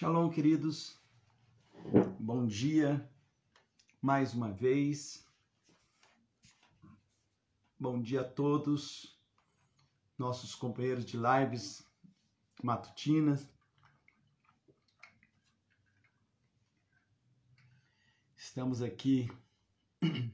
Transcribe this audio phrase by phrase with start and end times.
[0.00, 0.96] Shalom, queridos.
[2.20, 3.10] Bom dia
[4.00, 5.26] mais uma vez.
[7.76, 9.20] Bom dia a todos,
[10.16, 11.84] nossos companheiros de lives
[12.62, 13.50] matutinas.
[18.36, 19.28] Estamos aqui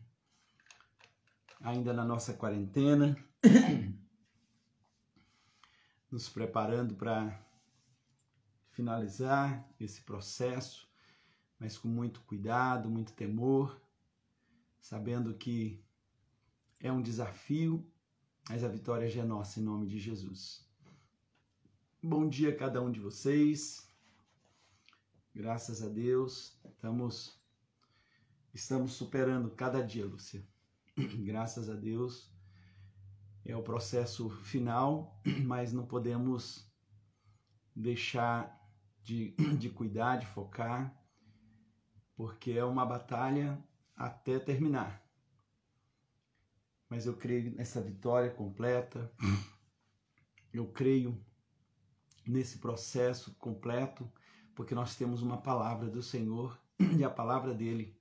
[1.62, 3.17] ainda na nossa quarentena,
[6.12, 7.44] nos preparando para
[8.75, 10.89] finalizar esse processo,
[11.59, 13.81] mas com muito cuidado, muito temor,
[14.81, 15.82] sabendo que
[16.81, 17.87] é um desafio,
[18.49, 20.68] mas a vitória já é nossa em nome de Jesus.
[22.03, 23.89] Bom dia a cada um de vocês.
[25.32, 27.41] Graças a Deus, estamos
[28.53, 30.45] estamos superando cada dia, Lúcia.
[31.25, 32.31] Graças a Deus.
[33.45, 36.69] É o processo final, mas não podemos
[37.75, 38.64] deixar
[39.05, 40.92] de, de cuidar, de focar,
[42.17, 43.62] porque é uma batalha
[43.95, 45.05] até terminar.
[46.89, 49.12] Mas eu creio nessa vitória completa,
[50.53, 51.25] eu creio
[52.27, 54.11] nesse processo completo,
[54.55, 56.59] porque nós temos uma palavra do Senhor
[56.98, 57.97] e a palavra dele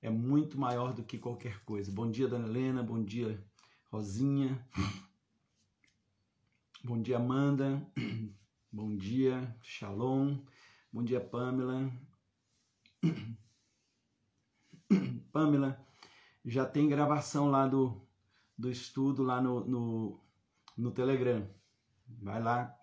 [0.00, 1.90] é muito maior do que qualquer coisa.
[1.90, 3.44] Bom dia, Dona Helena, bom dia,
[3.90, 4.64] Rosinha,
[6.84, 7.84] bom dia, Amanda,
[8.70, 10.44] Bom dia, Shalom.
[10.92, 11.90] Bom dia, Pamela.
[15.32, 15.82] Pamela,
[16.44, 18.06] já tem gravação lá do,
[18.58, 20.20] do estudo lá no, no,
[20.76, 21.48] no Telegram.
[22.20, 22.78] Vai lá,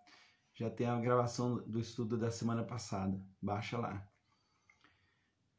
[0.56, 3.24] já tem a gravação do estudo da semana passada.
[3.40, 4.10] Baixa lá.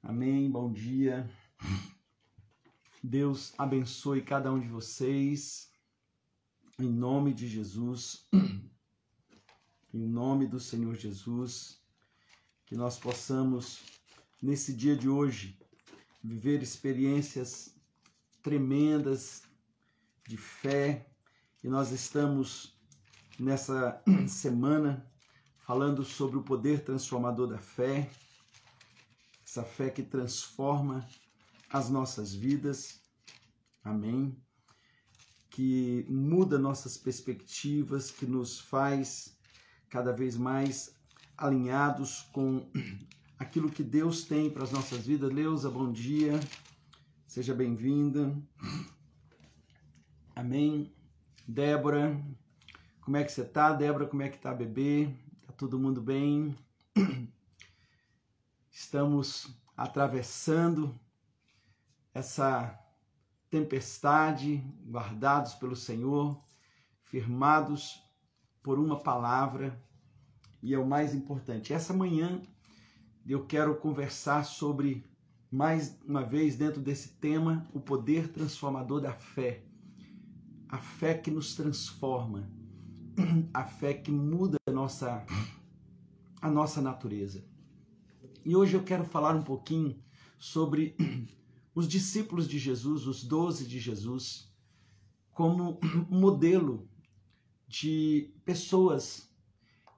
[0.03, 1.31] Amém, bom dia.
[3.01, 5.71] Deus abençoe cada um de vocês.
[6.81, 8.29] Em nome de Jesus.
[9.97, 11.81] em nome do Senhor Jesus,
[12.67, 13.81] que nós possamos,
[14.43, 15.59] nesse dia de hoje,
[16.23, 17.75] viver experiências
[18.43, 19.43] tremendas
[20.29, 21.09] de fé,
[21.65, 22.79] e nós estamos
[23.39, 25.11] nessa semana
[25.61, 28.11] falando sobre o poder transformador da fé,
[29.47, 31.09] essa fé que transforma
[31.71, 33.01] as nossas vidas,
[33.83, 34.37] amém?
[35.49, 39.36] Que muda nossas perspectivas, que nos faz
[39.89, 40.95] cada vez mais
[41.37, 42.67] alinhados com
[43.39, 45.33] aquilo que Deus tem para as nossas vidas.
[45.33, 46.39] Leusa, bom dia.
[47.27, 48.35] Seja bem-vinda.
[50.35, 50.93] Amém.
[51.47, 52.21] Débora,
[53.01, 53.73] como é que você tá?
[53.73, 55.15] Débora, como é que tá bebê?
[55.47, 56.57] Tá todo mundo bem?
[58.71, 60.99] Estamos atravessando
[62.13, 62.79] essa
[63.51, 66.43] tempestade, guardados pelo Senhor,
[67.05, 68.06] firmados
[68.66, 69.81] por uma palavra
[70.60, 71.72] e é o mais importante.
[71.72, 72.43] Essa manhã
[73.25, 75.06] eu quero conversar sobre,
[75.49, 79.62] mais uma vez, dentro desse tema, o poder transformador da fé.
[80.69, 82.50] A fé que nos transforma,
[83.55, 85.25] a fé que muda a nossa,
[86.43, 87.44] a nossa natureza.
[88.44, 89.97] E hoje eu quero falar um pouquinho
[90.41, 90.97] sobre
[91.72, 94.53] os discípulos de Jesus, os doze de Jesus,
[95.31, 95.78] como
[96.10, 96.88] modelo
[97.66, 99.28] de pessoas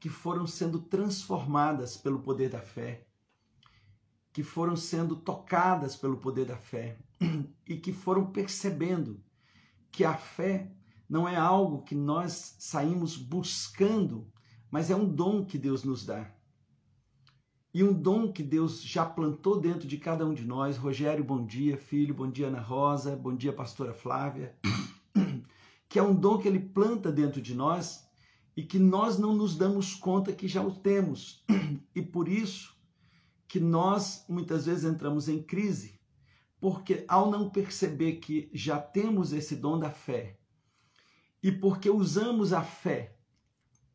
[0.00, 3.06] que foram sendo transformadas pelo poder da fé,
[4.32, 6.98] que foram sendo tocadas pelo poder da fé
[7.66, 9.22] e que foram percebendo
[9.90, 10.70] que a fé
[11.08, 14.30] não é algo que nós saímos buscando,
[14.70, 16.30] mas é um dom que Deus nos dá.
[17.72, 20.76] E um dom que Deus já plantou dentro de cada um de nós.
[20.76, 24.56] Rogério, bom dia, filho, bom dia, Ana Rosa, bom dia, pastora Flávia
[25.88, 28.06] que é um dom que ele planta dentro de nós
[28.56, 31.44] e que nós não nos damos conta que já o temos.
[31.94, 32.76] E por isso
[33.48, 35.98] que nós muitas vezes entramos em crise,
[36.60, 40.38] porque ao não perceber que já temos esse dom da fé
[41.42, 43.16] e porque usamos a fé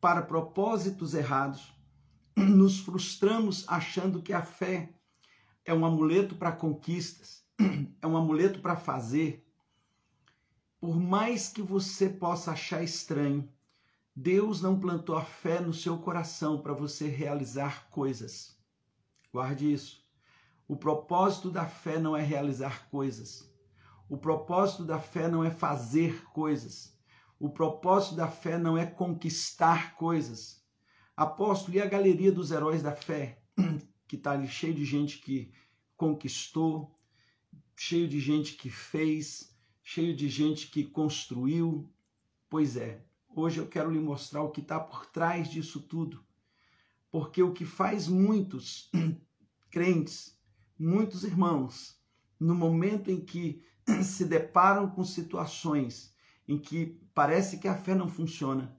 [0.00, 1.72] para propósitos errados,
[2.36, 4.92] nos frustramos achando que a fé
[5.64, 7.42] é um amuleto para conquistas,
[8.02, 9.46] é um amuleto para fazer,
[10.84, 13.50] por mais que você possa achar estranho,
[14.14, 18.54] Deus não plantou a fé no seu coração para você realizar coisas.
[19.32, 20.04] Guarde isso.
[20.68, 23.50] O propósito da fé não é realizar coisas.
[24.10, 26.94] O propósito da fé não é fazer coisas.
[27.40, 30.62] O propósito da fé não é conquistar coisas.
[31.16, 33.42] Apóstolo, e a galeria dos heróis da fé,
[34.06, 35.50] que está ali cheio de gente que
[35.96, 36.94] conquistou,
[37.74, 39.53] cheio de gente que fez,
[39.84, 41.92] cheio de gente que construiu.
[42.48, 46.24] Pois é, hoje eu quero lhe mostrar o que está por trás disso tudo.
[47.12, 48.90] Porque o que faz muitos
[49.70, 50.36] crentes,
[50.76, 52.00] muitos irmãos,
[52.40, 53.62] no momento em que
[54.02, 56.12] se deparam com situações
[56.48, 58.76] em que parece que a fé não funciona,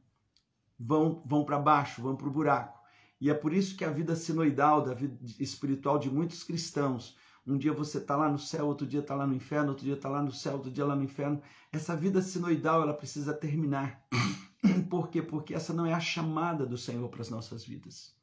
[0.77, 2.79] vão, vão para baixo, vão para o buraco.
[3.21, 7.57] E é por isso que a vida sinoidal, da vida espiritual de muitos cristãos, um
[7.57, 10.09] dia você está lá no céu, outro dia está lá no inferno, outro dia está
[10.09, 11.41] lá no céu, outro dia lá no inferno.
[11.71, 14.03] Essa vida sinoidal, ela precisa terminar.
[14.89, 15.21] Por quê?
[15.21, 18.15] Porque essa não é a chamada do Senhor para as nossas vidas.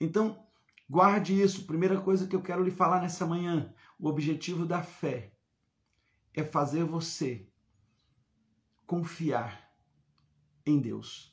[0.00, 0.46] Então,
[0.88, 1.66] guarde isso.
[1.66, 5.32] Primeira coisa que eu quero lhe falar nessa manhã: o objetivo da fé
[6.32, 7.46] é fazer você
[8.86, 9.70] confiar
[10.64, 11.32] em Deus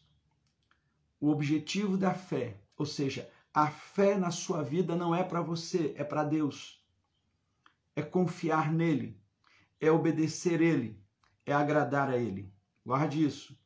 [1.19, 5.93] o objetivo da fé, ou seja, a fé na sua vida não é para você,
[5.97, 6.78] é para Deus.
[7.99, 9.19] É confiar nele,
[9.77, 11.03] é obedecer ele,
[11.45, 12.49] é agradar a ele.
[12.85, 13.59] Guarde isso.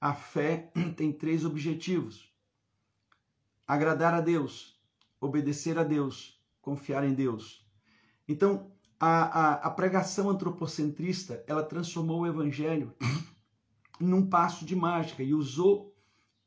[0.00, 2.32] A fé tem três objetivos:
[3.66, 4.80] agradar a Deus,
[5.20, 7.68] obedecer a Deus, confiar em Deus.
[8.28, 8.70] Então,
[9.00, 12.94] a, a, a pregação antropocentrista ela transformou o evangelho
[13.98, 15.92] num passo de mágica e usou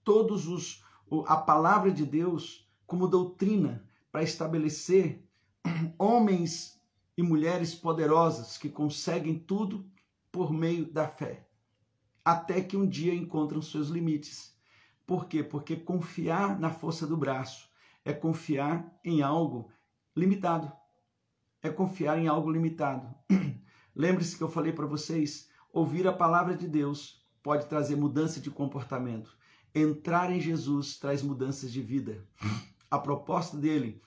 [0.01, 0.81] todos os
[1.27, 5.21] a palavra de Deus como doutrina para estabelecer
[5.99, 6.81] homens
[7.17, 9.85] e mulheres poderosas que conseguem tudo
[10.31, 11.47] por meio da fé,
[12.25, 14.55] até que um dia encontram seus limites.
[15.05, 15.43] Por quê?
[15.43, 17.69] Porque confiar na força do braço
[18.03, 19.71] é confiar em algo
[20.15, 20.71] limitado.
[21.61, 23.13] É confiar em algo limitado.
[23.95, 28.49] Lembre-se que eu falei para vocês, ouvir a palavra de Deus pode trazer mudança de
[28.49, 29.37] comportamento.
[29.75, 32.25] Entrar em Jesus traz mudanças de vida.
[32.89, 34.03] A proposta dele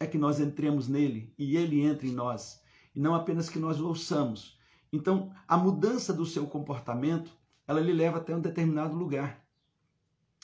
[0.00, 2.62] é que nós entremos nele e ele entre em nós,
[2.94, 4.58] e não apenas que nós o ouçamos.
[4.92, 7.30] Então, a mudança do seu comportamento,
[7.66, 9.44] ela lhe leva até um determinado lugar.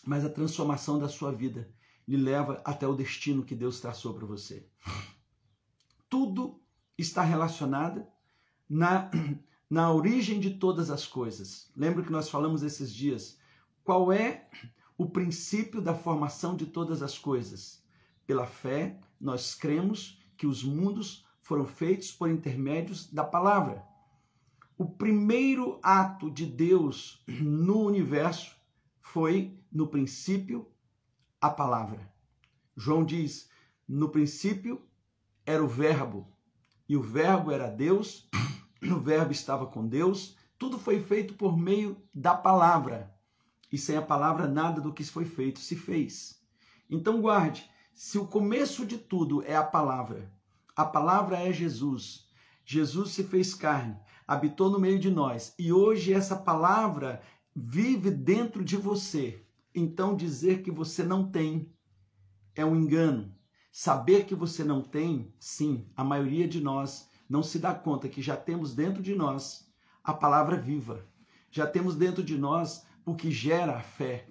[0.04, 1.70] Mas a transformação da sua vida
[2.06, 4.66] lhe leva até o destino que Deus traçou para você.
[6.10, 6.60] Tudo
[6.98, 8.06] está relacionado
[8.68, 9.10] na,
[9.70, 11.70] na origem de todas as coisas.
[11.74, 13.38] Lembra que nós falamos esses dias
[13.84, 14.48] qual é
[14.96, 17.82] o princípio da formação de todas as coisas?
[18.26, 23.82] Pela fé, nós cremos que os mundos foram feitos por intermédios da palavra.
[24.76, 28.54] O primeiro ato de Deus no universo
[29.00, 30.68] foi, no princípio,
[31.40, 32.12] a palavra.
[32.76, 33.48] João diz:
[33.88, 34.82] no princípio
[35.46, 36.28] era o Verbo,
[36.88, 38.28] e o Verbo era Deus,
[38.82, 43.14] o Verbo estava com Deus, tudo foi feito por meio da palavra
[43.72, 46.40] e sem a palavra nada do que foi feito se fez.
[46.88, 50.28] Então guarde, se o começo de tudo é a palavra,
[50.74, 52.28] a palavra é Jesus.
[52.64, 53.96] Jesus se fez carne,
[54.26, 57.22] habitou no meio de nós e hoje essa palavra
[57.54, 59.40] vive dentro de você.
[59.72, 61.72] Então dizer que você não tem
[62.54, 63.32] é um engano.
[63.70, 68.22] Saber que você não tem, sim, a maioria de nós não se dá conta que
[68.22, 69.68] já temos dentro de nós
[70.02, 71.04] a palavra viva.
[71.50, 74.26] Já temos dentro de nós o que gera a fé.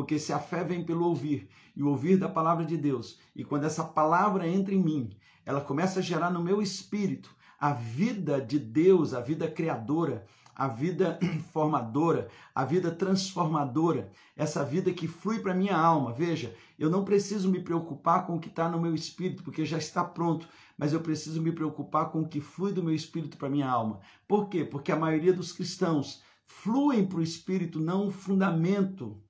[0.00, 3.44] Porque se a fé vem pelo ouvir e o ouvir da palavra de Deus, e
[3.44, 5.10] quando essa palavra entra em mim,
[5.44, 10.24] ela começa a gerar no meu espírito a vida de Deus, a vida criadora,
[10.56, 11.18] a vida
[11.52, 16.14] formadora, a vida transformadora, essa vida que flui para minha alma.
[16.14, 19.76] Veja, eu não preciso me preocupar com o que está no meu espírito, porque já
[19.76, 23.50] está pronto, mas eu preciso me preocupar com o que flui do meu espírito para
[23.50, 24.00] minha alma.
[24.26, 24.64] Por quê?
[24.64, 29.22] Porque a maioria dos cristãos fluem para o Espírito, não o fundamento,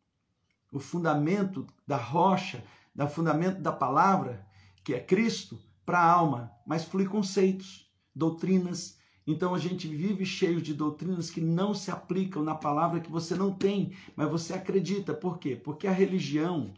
[0.70, 2.64] o fundamento da rocha,
[2.96, 4.46] o fundamento da palavra,
[4.84, 8.98] que é Cristo, para a alma, mas flui conceitos, doutrinas.
[9.26, 13.34] Então a gente vive cheio de doutrinas que não se aplicam na palavra que você
[13.34, 15.12] não tem, mas você acredita.
[15.12, 15.56] Por quê?
[15.56, 16.72] Porque a religião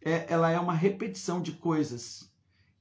[0.00, 2.30] é, ela é uma repetição de coisas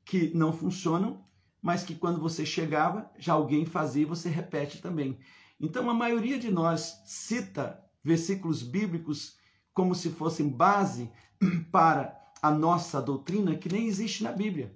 [0.04, 1.26] que não funcionam,
[1.62, 5.18] mas que quando você chegava, já alguém fazia e você repete também.
[5.60, 9.38] Então, a maioria de nós cita versículos bíblicos
[9.78, 11.12] como se fossem base
[11.72, 14.76] para a nossa doutrina que nem existe na Bíblia.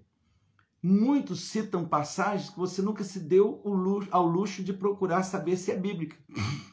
[0.83, 3.63] Muitos citam passagens que você nunca se deu
[4.11, 6.15] ao luxo de procurar saber se é bíblica.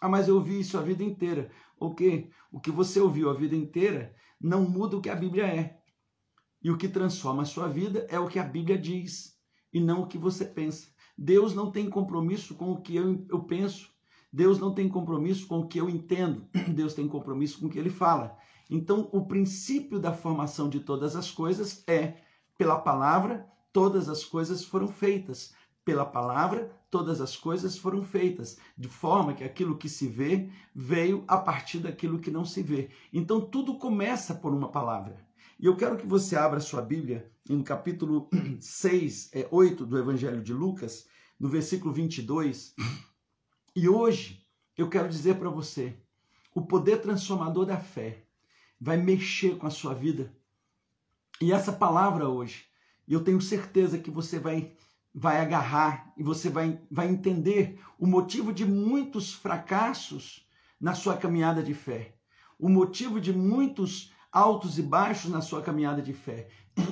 [0.00, 1.50] Ah, mas eu ouvi isso a vida inteira.
[1.80, 2.28] O que?
[2.52, 5.78] O que você ouviu a vida inteira não muda o que a Bíblia é.
[6.62, 9.38] E o que transforma a sua vida é o que a Bíblia diz
[9.72, 10.88] e não o que você pensa.
[11.16, 13.93] Deus não tem compromisso com o que eu, eu penso.
[14.34, 16.44] Deus não tem compromisso com o que eu entendo.
[16.74, 18.36] Deus tem compromisso com o que ele fala.
[18.68, 22.14] Então, o princípio da formação de todas as coisas é
[22.58, 25.54] pela palavra, todas as coisas foram feitas.
[25.84, 31.24] pela palavra todas as coisas foram feitas, de forma que aquilo que se vê veio
[31.26, 32.88] a partir daquilo que não se vê.
[33.12, 35.16] Então tudo começa por uma palavra.
[35.58, 38.28] E eu quero que você abra sua Bíblia no capítulo
[38.60, 41.06] 6, é, 8 do Evangelho de Lucas,
[41.38, 42.74] no versículo 22.
[43.76, 44.40] E hoje
[44.76, 45.96] eu quero dizer para você,
[46.54, 48.24] o poder transformador da fé
[48.80, 50.32] vai mexer com a sua vida.
[51.40, 52.66] E essa palavra hoje,
[53.08, 54.72] eu tenho certeza que você vai
[55.14, 60.44] vai agarrar e você vai, vai entender o motivo de muitos fracassos
[60.80, 62.16] na sua caminhada de fé,
[62.58, 66.48] o motivo de muitos altos e baixos na sua caminhada de fé.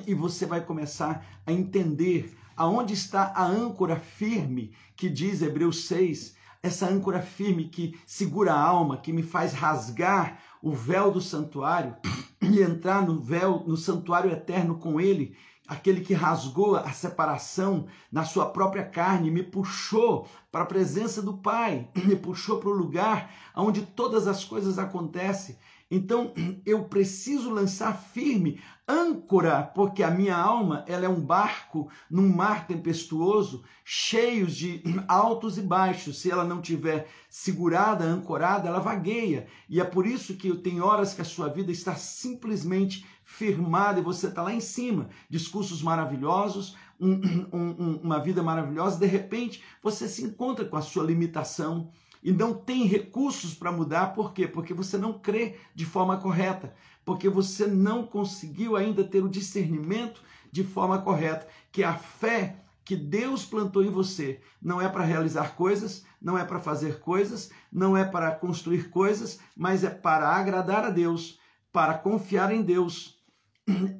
[0.06, 6.36] E você vai começar a entender aonde está a âncora firme que diz Hebreus 6,
[6.62, 11.96] essa âncora firme que segura a alma, que me faz rasgar o véu do santuário
[12.40, 18.24] e entrar no véu, no santuário eterno com ele aquele que rasgou a separação na
[18.24, 23.32] sua própria carne, me puxou para a presença do Pai, me puxou para o lugar
[23.56, 25.56] onde todas as coisas acontecem.
[25.92, 26.32] Então
[26.64, 28.58] eu preciso lançar firme
[28.88, 35.58] âncora, porque a minha alma ela é um barco num mar tempestuoso, cheios de altos
[35.58, 36.18] e baixos.
[36.18, 39.46] Se ela não tiver segurada, ancorada, ela vagueia.
[39.68, 44.02] E é por isso que tem horas que a sua vida está simplesmente firmada e
[44.02, 45.10] você está lá em cima.
[45.28, 47.20] Discursos maravilhosos, um,
[47.52, 51.90] um, uma vida maravilhosa, de repente você se encontra com a sua limitação
[52.22, 54.46] e não tem recursos para mudar, por quê?
[54.46, 56.74] Porque você não crê de forma correta,
[57.04, 62.96] porque você não conseguiu ainda ter o discernimento de forma correta, que a fé que
[62.96, 67.96] Deus plantou em você não é para realizar coisas, não é para fazer coisas, não
[67.96, 71.38] é para construir coisas, mas é para agradar a Deus,
[71.72, 73.20] para confiar em Deus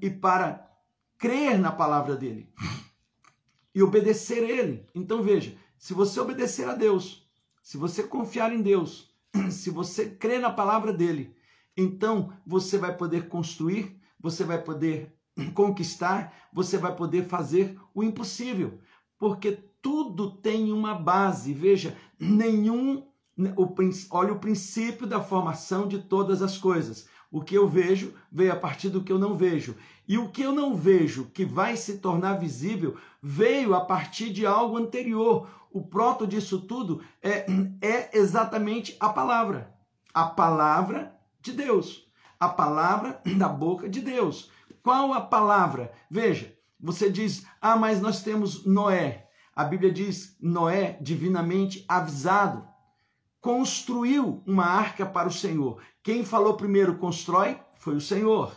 [0.00, 0.69] e para
[1.17, 2.52] crer na palavra dele
[3.75, 4.87] e obedecer a ele.
[4.95, 7.22] Então veja, se você obedecer a Deus,
[7.62, 9.11] se você confiar em Deus,
[9.50, 11.35] se você crer na palavra dele,
[11.76, 15.14] então você vai poder construir, você vai poder
[15.54, 18.81] conquistar, você vai poder fazer o impossível,
[19.19, 21.52] porque tudo tem uma base.
[21.54, 23.07] Veja, nenhum
[23.57, 23.75] o,
[24.11, 27.09] olha o princípio da formação de todas as coisas.
[27.33, 29.75] O que eu vejo veio a partir do que eu não vejo.
[30.07, 34.45] E o que eu não vejo, que vai se tornar visível, veio a partir de
[34.45, 35.49] algo anterior.
[35.71, 37.47] O proto disso tudo é,
[37.81, 39.75] é exatamente a palavra.
[40.12, 42.07] A palavra de Deus.
[42.39, 44.51] A palavra da boca de Deus.
[44.83, 45.91] Qual a palavra?
[46.11, 49.27] Veja, você diz, ah, mas nós temos Noé.
[49.57, 52.72] A Bíblia diz Noé divinamente avisado
[53.43, 55.83] construiu uma arca para o Senhor.
[56.01, 58.55] Quem falou primeiro constrói foi o Senhor.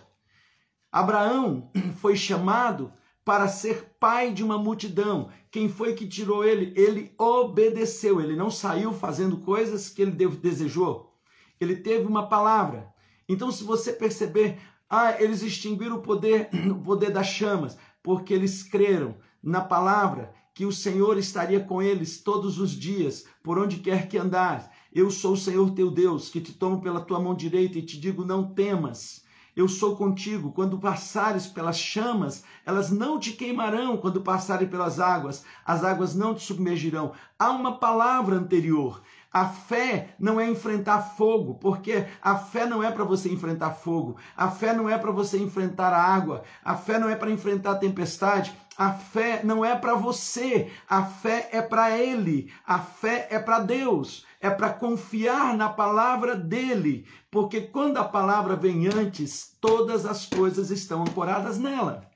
[0.91, 2.93] Abraão foi chamado
[3.25, 5.29] para ser pai de uma multidão.
[5.49, 6.71] Quem foi que tirou ele?
[6.79, 11.11] Ele obedeceu, ele não saiu fazendo coisas que ele desejou.
[11.59, 12.93] Ele teve uma palavra.
[13.27, 18.61] Então, se você perceber, ah, eles extinguiram o poder, o poder das chamas, porque eles
[18.61, 24.07] creram na palavra que o Senhor estaria com eles todos os dias, por onde quer
[24.07, 24.65] que andares.
[24.95, 27.99] Eu sou o Senhor teu Deus, que te tomo pela tua mão direita e te
[27.99, 29.25] digo: não temas.
[29.53, 30.53] Eu sou contigo.
[30.53, 33.97] Quando passares pelas chamas, elas não te queimarão.
[33.97, 37.11] Quando passarem pelas águas, as águas não te submergirão.
[37.37, 39.01] Há uma palavra anterior.
[39.33, 44.15] A fé não é enfrentar fogo, porque a fé não é para você enfrentar fogo,
[44.33, 47.71] a fé não é para você enfrentar a água, a fé não é para enfrentar
[47.71, 53.27] a tempestade, a fé não é para você, a fé é para Ele, a fé
[53.29, 59.57] é para Deus, é para confiar na palavra dele, porque quando a palavra vem antes,
[59.59, 62.09] todas as coisas estão ancoradas nela.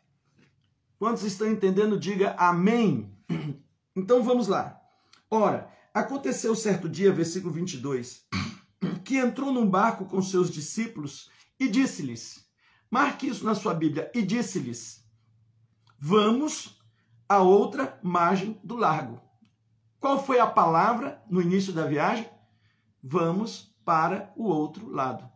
[0.98, 2.00] Quantos estão entendendo?
[2.00, 3.16] Diga amém.
[3.96, 4.80] Então vamos lá.
[5.30, 8.26] Ora, Aconteceu certo dia, versículo 22,
[9.04, 12.46] que entrou num barco com seus discípulos e disse-lhes:
[12.92, 15.04] marque isso na sua Bíblia, e disse-lhes:
[16.00, 16.80] Vamos
[17.28, 19.20] a outra margem do lago.
[20.00, 22.30] Qual foi a palavra no início da viagem?
[23.04, 25.30] Vamos para o outro lado.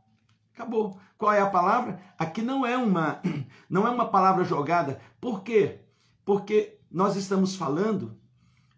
[0.54, 1.00] Acabou.
[1.18, 2.00] Qual é a palavra?
[2.18, 3.22] Aqui não é uma
[3.70, 5.02] não é uma palavra jogada.
[5.20, 5.82] Por quê?
[6.24, 8.18] Porque nós estamos falando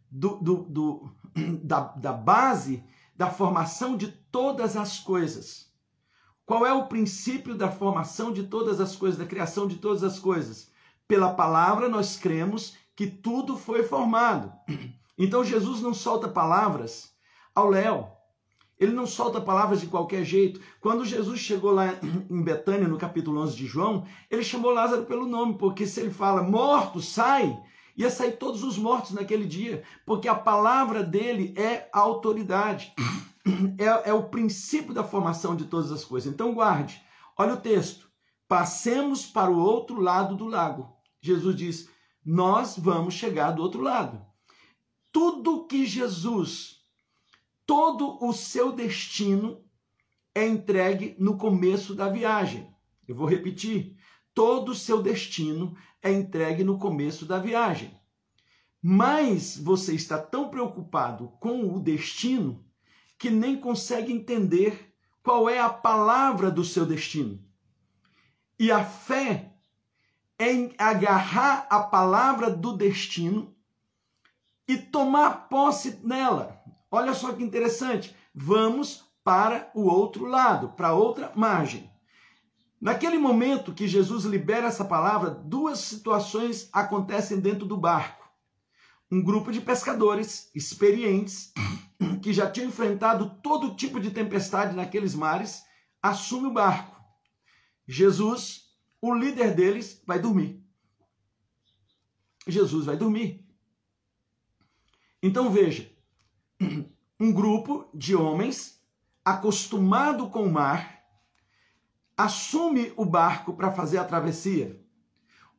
[0.10, 1.12] do, do, do,
[1.64, 2.84] da, da base
[3.16, 5.72] da formação de todas as coisas.
[6.46, 10.20] Qual é o princípio da formação de todas as coisas, da criação de todas as
[10.20, 10.72] coisas?
[11.08, 14.52] Pela palavra nós cremos que tudo foi formado.
[15.18, 17.14] Então Jesus não solta palavras
[17.54, 18.12] ao léu.
[18.78, 20.60] Ele não solta palavras de qualquer jeito.
[20.82, 21.96] Quando Jesus chegou lá
[22.30, 26.12] em Betânia, no capítulo 11 de João, ele chamou Lázaro pelo nome, porque se ele
[26.12, 27.58] fala morto, sai,
[27.98, 32.94] Ia sair todos os mortos naquele dia, porque a palavra dele é a autoridade,
[33.80, 36.32] é, é o princípio da formação de todas as coisas.
[36.32, 37.02] Então, guarde,
[37.38, 38.10] olha o texto.
[38.48, 40.94] Passemos para o outro lado do lago.
[41.22, 41.90] Jesus diz:
[42.24, 44.22] Nós vamos chegar do outro lado.
[45.16, 46.82] Tudo que Jesus,
[47.66, 49.64] todo o seu destino
[50.36, 52.70] é entregue no começo da viagem.
[53.08, 53.96] Eu vou repetir:
[54.34, 57.98] todo o seu destino é entregue no começo da viagem.
[58.82, 62.66] Mas você está tão preocupado com o destino
[63.18, 64.94] que nem consegue entender
[65.24, 67.42] qual é a palavra do seu destino.
[68.60, 69.54] E a fé
[70.38, 73.55] é agarrar a palavra do destino
[74.68, 76.62] e tomar posse nela.
[76.90, 78.16] Olha só que interessante.
[78.34, 81.90] Vamos para o outro lado, para outra margem.
[82.80, 88.30] Naquele momento que Jesus libera essa palavra, duas situações acontecem dentro do barco.
[89.12, 91.52] Um grupo de pescadores experientes,
[92.22, 95.64] que já tinham enfrentado todo tipo de tempestade naqueles mares,
[96.02, 96.96] assume o barco.
[97.88, 98.66] Jesus,
[99.02, 100.64] o líder deles, vai dormir.
[102.48, 103.45] Jesus vai dormir.
[105.26, 105.92] Então veja,
[107.20, 108.80] um grupo de homens
[109.26, 111.04] acostumado com o mar,
[112.16, 114.80] assume o barco para fazer a travessia.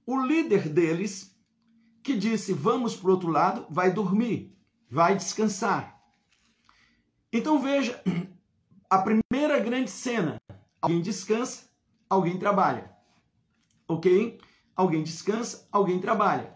[0.06, 1.36] O líder deles,
[2.00, 4.56] que disse: Vamos para o outro lado, vai dormir,
[4.88, 6.00] vai descansar.
[7.32, 8.00] Então veja
[8.88, 10.40] a primeira grande cena:
[10.80, 11.68] alguém descansa,
[12.08, 12.88] alguém trabalha.
[13.88, 14.40] Ok?
[14.76, 16.55] Alguém descansa, alguém trabalha.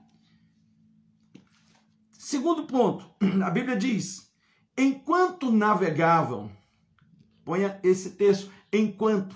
[2.22, 3.10] Segundo ponto,
[3.42, 4.30] a Bíblia diz:
[4.76, 6.54] enquanto navegavam,
[7.42, 9.34] Ponha esse texto enquanto,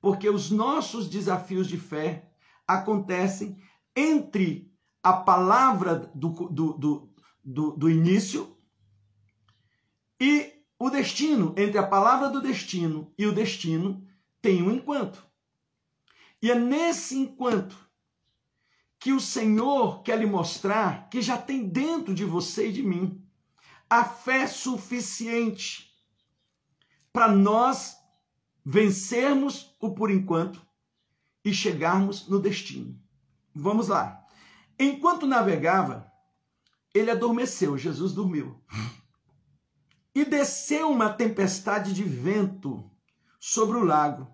[0.00, 2.30] porque os nossos desafios de fé
[2.64, 3.60] acontecem
[3.94, 4.72] entre
[5.02, 8.56] a palavra do, do, do, do, do início
[10.20, 14.06] e o destino, entre a palavra do destino e o destino,
[14.40, 15.26] tem um enquanto.
[16.40, 17.76] E é nesse enquanto
[19.06, 23.24] que o Senhor quer lhe mostrar que já tem dentro de você e de mim
[23.88, 25.94] a fé suficiente
[27.12, 27.96] para nós
[28.64, 30.60] vencermos o por enquanto
[31.44, 33.00] e chegarmos no destino.
[33.54, 34.26] Vamos lá.
[34.76, 36.10] Enquanto navegava,
[36.92, 38.60] ele adormeceu, Jesus dormiu.
[40.16, 42.90] E desceu uma tempestade de vento
[43.38, 44.26] sobre o lago,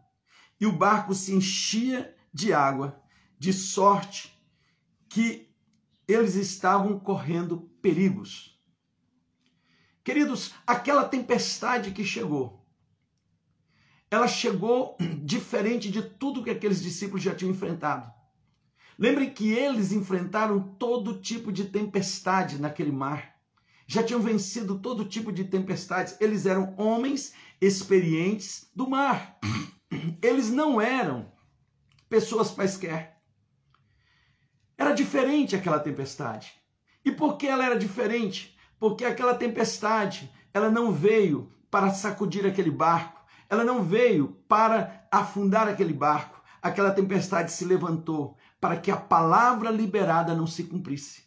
[0.58, 2.98] e o barco se enchia de água,
[3.38, 4.32] de sorte
[5.12, 5.54] que
[6.08, 8.58] eles estavam correndo perigos.
[10.02, 12.66] Queridos, aquela tempestade que chegou,
[14.10, 18.10] ela chegou diferente de tudo que aqueles discípulos já tinham enfrentado.
[18.98, 23.36] Lembrem que eles enfrentaram todo tipo de tempestade naquele mar.
[23.86, 26.18] Já tinham vencido todo tipo de tempestades.
[26.22, 29.38] Eles eram homens experientes do mar.
[30.22, 31.30] Eles não eram
[32.08, 33.11] pessoas quaisquer.
[34.82, 36.52] Era diferente aquela tempestade.
[37.04, 38.56] E por que ela era diferente?
[38.78, 45.68] Porque aquela tempestade, ela não veio para sacudir aquele barco ela não veio para afundar
[45.68, 46.40] aquele barco.
[46.62, 51.24] Aquela tempestade se levantou para que a palavra liberada não se cumprisse.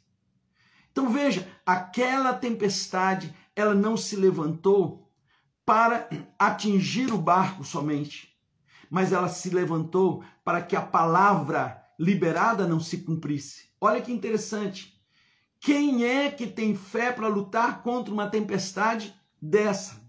[0.91, 5.07] Então veja, aquela tempestade, ela não se levantou
[5.63, 8.35] para atingir o barco somente,
[8.89, 13.69] mas ela se levantou para que a palavra liberada não se cumprisse.
[13.79, 14.99] Olha que interessante.
[15.59, 20.03] Quem é que tem fé para lutar contra uma tempestade dessa?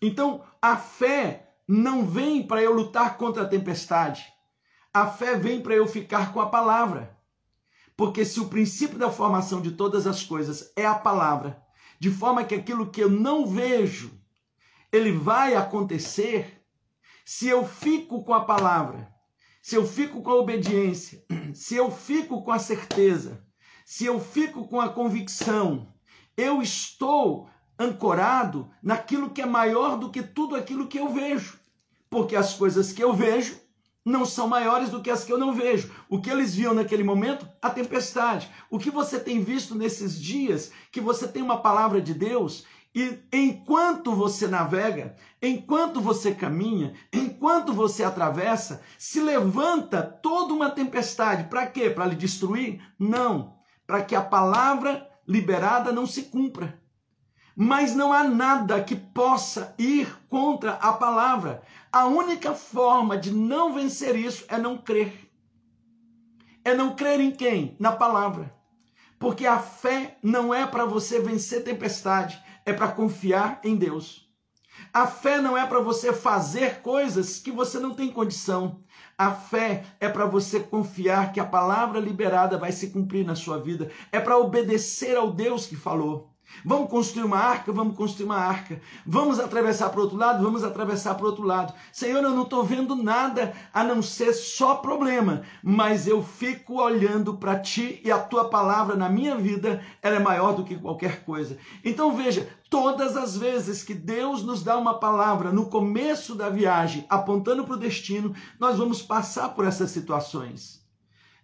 [0.00, 4.24] Então, a fé não vem para eu lutar contra a tempestade.
[4.92, 7.16] A fé vem para eu ficar com a palavra.
[7.96, 11.62] Porque se o princípio da formação de todas as coisas é a palavra,
[11.98, 14.10] de forma que aquilo que eu não vejo,
[14.90, 16.64] ele vai acontecer,
[17.24, 19.11] se eu fico com a palavra,
[19.62, 23.46] se eu fico com a obediência, se eu fico com a certeza,
[23.86, 25.94] se eu fico com a convicção,
[26.36, 27.48] eu estou
[27.78, 31.60] ancorado naquilo que é maior do que tudo aquilo que eu vejo.
[32.10, 33.56] Porque as coisas que eu vejo
[34.04, 35.92] não são maiores do que as que eu não vejo.
[36.08, 37.48] O que eles viam naquele momento?
[37.62, 38.50] A tempestade.
[38.68, 43.18] O que você tem visto nesses dias, que você tem uma palavra de Deus e
[43.32, 51.44] enquanto você navega, enquanto você caminha, enquanto você atravessa, se levanta toda uma tempestade.
[51.44, 51.88] Para quê?
[51.88, 52.82] Para lhe destruir?
[52.98, 53.56] Não.
[53.86, 56.78] Para que a palavra liberada não se cumpra.
[57.56, 61.62] Mas não há nada que possa ir contra a palavra.
[61.90, 65.30] A única forma de não vencer isso é não crer.
[66.64, 67.74] é não crer em quem?
[67.80, 68.54] Na palavra.
[69.18, 74.30] Porque a fé não é para você vencer tempestade, é para confiar em Deus.
[74.92, 78.80] A fé não é para você fazer coisas que você não tem condição.
[79.16, 83.58] A fé é para você confiar que a palavra liberada vai se cumprir na sua
[83.58, 83.90] vida.
[84.10, 86.31] É para obedecer ao Deus que falou.
[86.64, 87.72] Vamos construir uma arca?
[87.72, 88.80] Vamos construir uma arca.
[89.06, 90.42] Vamos atravessar para o outro lado?
[90.42, 91.72] Vamos atravessar para o outro lado.
[91.92, 97.34] Senhor, eu não estou vendo nada a não ser só problema, mas eu fico olhando
[97.34, 101.24] para ti e a tua palavra na minha vida, ela é maior do que qualquer
[101.24, 101.56] coisa.
[101.84, 107.06] Então veja, todas as vezes que Deus nos dá uma palavra no começo da viagem,
[107.08, 110.81] apontando para o destino, nós vamos passar por essas situações.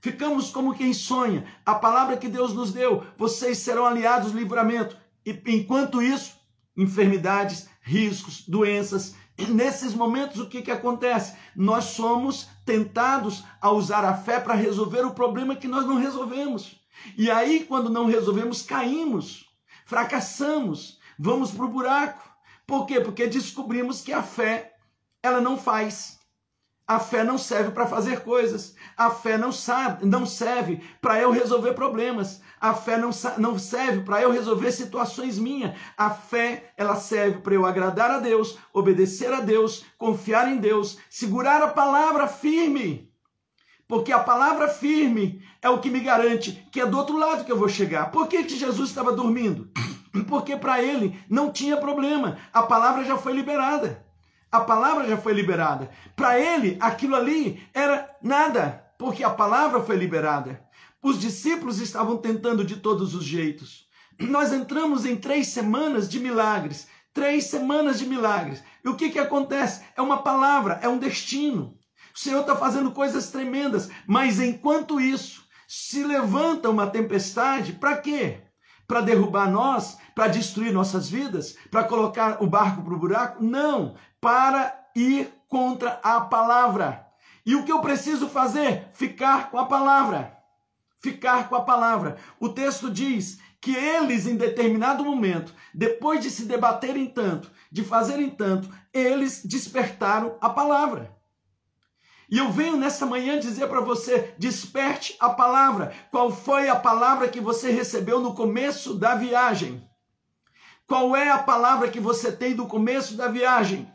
[0.00, 1.44] Ficamos como quem sonha.
[1.66, 4.96] A palavra que Deus nos deu, vocês serão aliados do livramento.
[5.26, 6.34] E enquanto isso,
[6.76, 9.14] enfermidades, riscos, doenças.
[9.48, 11.36] Nesses momentos, o que, que acontece?
[11.54, 16.76] Nós somos tentados a usar a fé para resolver o problema que nós não resolvemos.
[17.16, 19.46] E aí, quando não resolvemos, caímos,
[19.86, 22.28] fracassamos, vamos para o buraco.
[22.66, 23.00] Por quê?
[23.00, 24.74] Porque descobrimos que a fé,
[25.22, 26.17] ela não faz.
[26.88, 28.74] A fé não serve para fazer coisas.
[28.96, 32.40] A fé não, sabe, não serve para eu resolver problemas.
[32.58, 35.76] A fé não, não serve para eu resolver situações minhas.
[35.98, 40.96] A fé, ela serve para eu agradar a Deus, obedecer a Deus, confiar em Deus,
[41.10, 43.12] segurar a palavra firme.
[43.86, 47.52] Porque a palavra firme é o que me garante que é do outro lado que
[47.52, 48.10] eu vou chegar.
[48.10, 49.70] Por que, que Jesus estava dormindo?
[50.26, 52.38] Porque para ele não tinha problema.
[52.50, 54.07] A palavra já foi liberada.
[54.50, 55.90] A palavra já foi liberada.
[56.16, 60.62] Para ele, aquilo ali era nada, porque a palavra foi liberada.
[61.02, 63.86] Os discípulos estavam tentando de todos os jeitos.
[64.18, 66.88] Nós entramos em três semanas de milagres.
[67.12, 68.62] Três semanas de milagres.
[68.84, 69.82] E o que, que acontece?
[69.96, 71.76] É uma palavra, é um destino.
[72.14, 78.40] O Senhor está fazendo coisas tremendas, mas enquanto isso, se levanta uma tempestade, para quê?
[78.88, 83.44] Para derrubar nós, para destruir nossas vidas, para colocar o barco para o buraco?
[83.44, 87.06] Não, para ir contra a palavra.
[87.44, 88.88] E o que eu preciso fazer?
[88.94, 90.38] Ficar com a palavra.
[91.00, 92.16] Ficar com a palavra.
[92.40, 98.30] O texto diz que eles, em determinado momento, depois de se debaterem tanto, de fazerem
[98.30, 101.17] tanto, eles despertaram a palavra.
[102.30, 105.94] E eu venho nessa manhã dizer para você: desperte a palavra.
[106.10, 109.88] Qual foi a palavra que você recebeu no começo da viagem?
[110.86, 113.90] Qual é a palavra que você tem do começo da viagem?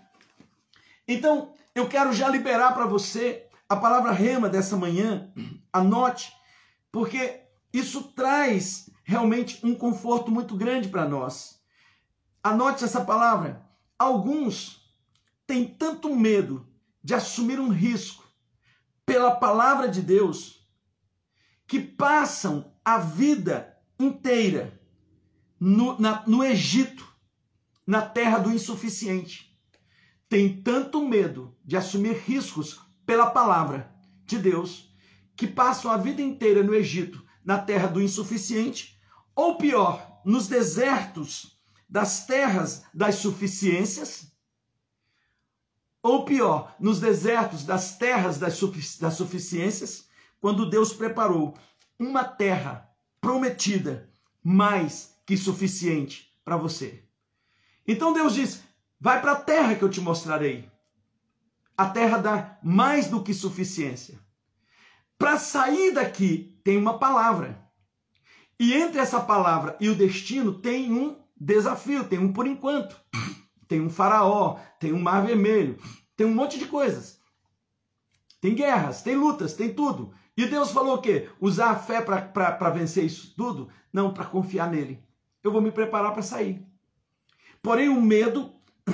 [1.08, 5.32] Então, eu quero já liberar para você a palavra rema dessa manhã.
[5.72, 6.32] Anote,
[6.92, 7.42] porque
[7.72, 11.60] isso traz realmente um conforto muito grande para nós.
[12.44, 13.64] Anote essa palavra.
[13.98, 14.82] Alguns
[15.46, 16.68] têm tanto medo
[17.04, 18.23] de assumir um risco
[19.06, 20.68] pela palavra de Deus
[21.68, 24.80] que passam a vida inteira
[25.60, 27.08] no, na, no Egito,
[27.86, 29.58] na terra do insuficiente.
[30.28, 33.94] Tem tanto medo de assumir riscos pela palavra
[34.26, 34.94] de Deus
[35.36, 39.00] que passam a vida inteira no Egito, na terra do insuficiente,
[39.36, 44.33] ou pior, nos desertos das terras das suficiências,
[46.04, 50.06] ou pior, nos desertos das terras das, sufic das suficiências,
[50.42, 51.58] quando Deus preparou
[51.98, 52.90] uma terra
[53.22, 54.10] prometida
[54.44, 57.06] mais que suficiente para você.
[57.88, 58.62] Então Deus diz:
[59.00, 60.70] Vai para a terra que eu te mostrarei.
[61.78, 64.20] A terra dá mais do que suficiência.
[65.18, 67.64] Para sair daqui tem uma palavra.
[68.60, 73.00] E entre essa palavra e o destino tem um desafio, tem um por enquanto.
[73.68, 75.78] Tem um faraó, tem um mar vermelho,
[76.16, 77.20] tem um monte de coisas.
[78.42, 80.14] Tem guerras, tem lutas, tem tudo.
[80.36, 81.30] E Deus falou o quê?
[81.40, 83.70] Usar a fé para vencer isso tudo?
[83.92, 85.04] Não, para confiar nele.
[85.44, 86.66] Eu vou me preparar para sair.
[87.62, 88.54] Porém, o medo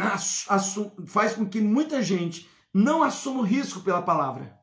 [1.07, 4.59] faz com que muita gente não assuma o risco pela palavra.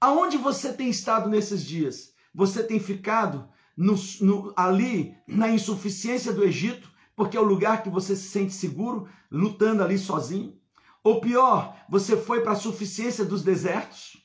[0.00, 2.12] Aonde você tem estado nesses dias?
[2.34, 7.90] Você tem ficado no, no, ali na insuficiência do Egito, porque é o lugar que
[7.90, 10.58] você se sente seguro, lutando ali sozinho?
[11.04, 14.16] Ou pior, você foi para a suficiência dos desertos,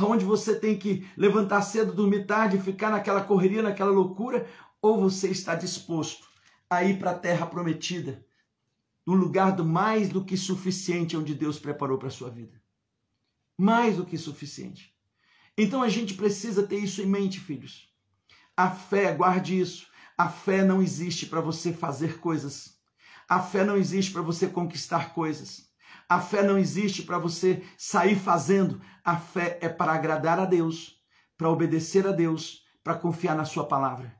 [0.00, 4.46] onde você tem que levantar cedo, dormir tarde, ficar naquela correria, naquela loucura?
[4.80, 6.26] Ou você está disposto
[6.68, 8.24] a ir para a terra prometida,
[9.06, 12.60] no lugar do mais do que suficiente onde Deus preparou para a sua vida.
[13.56, 14.94] Mais do que suficiente.
[15.56, 17.88] Então a gente precisa ter isso em mente, filhos.
[18.56, 19.86] A fé, guarde isso.
[20.16, 22.74] A fé não existe para você fazer coisas.
[23.28, 25.68] A fé não existe para você conquistar coisas.
[26.08, 28.80] A fé não existe para você sair fazendo.
[29.04, 30.96] A fé é para agradar a Deus,
[31.36, 34.14] para obedecer a Deus, para confiar na sua palavra.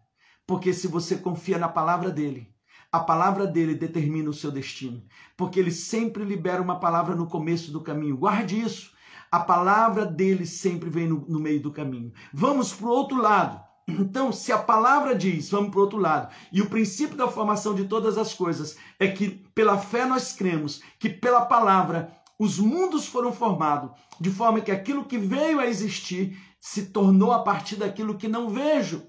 [0.46, 2.54] Porque se você confia na palavra dele,
[2.90, 5.02] a palavra dele determina o seu destino.
[5.36, 8.16] Porque ele sempre libera uma palavra no começo do caminho.
[8.16, 8.92] Guarde isso.
[9.30, 12.12] A palavra dele sempre vem no, no meio do caminho.
[12.32, 13.63] Vamos para o outro lado.
[13.86, 17.74] Então, se a palavra diz, vamos para o outro lado, e o princípio da formação
[17.74, 23.06] de todas as coisas é que pela fé nós cremos que pela palavra os mundos
[23.06, 28.16] foram formados, de forma que aquilo que veio a existir se tornou a partir daquilo
[28.16, 29.06] que não vejo.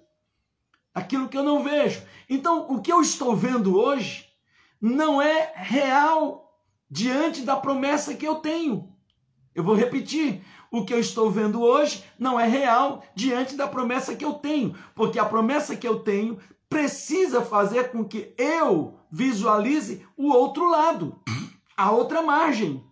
[0.93, 2.01] Aquilo que eu não vejo.
[2.29, 4.25] Então, o que eu estou vendo hoje
[4.81, 6.45] não é real
[6.89, 8.93] diante da promessa que eu tenho.
[9.53, 10.43] Eu vou repetir.
[10.71, 14.75] O que eu estou vendo hoje não é real diante da promessa que eu tenho,
[14.93, 16.37] porque a promessa que eu tenho
[16.69, 21.19] precisa fazer com que eu visualize o outro lado,
[21.77, 22.83] a outra margem.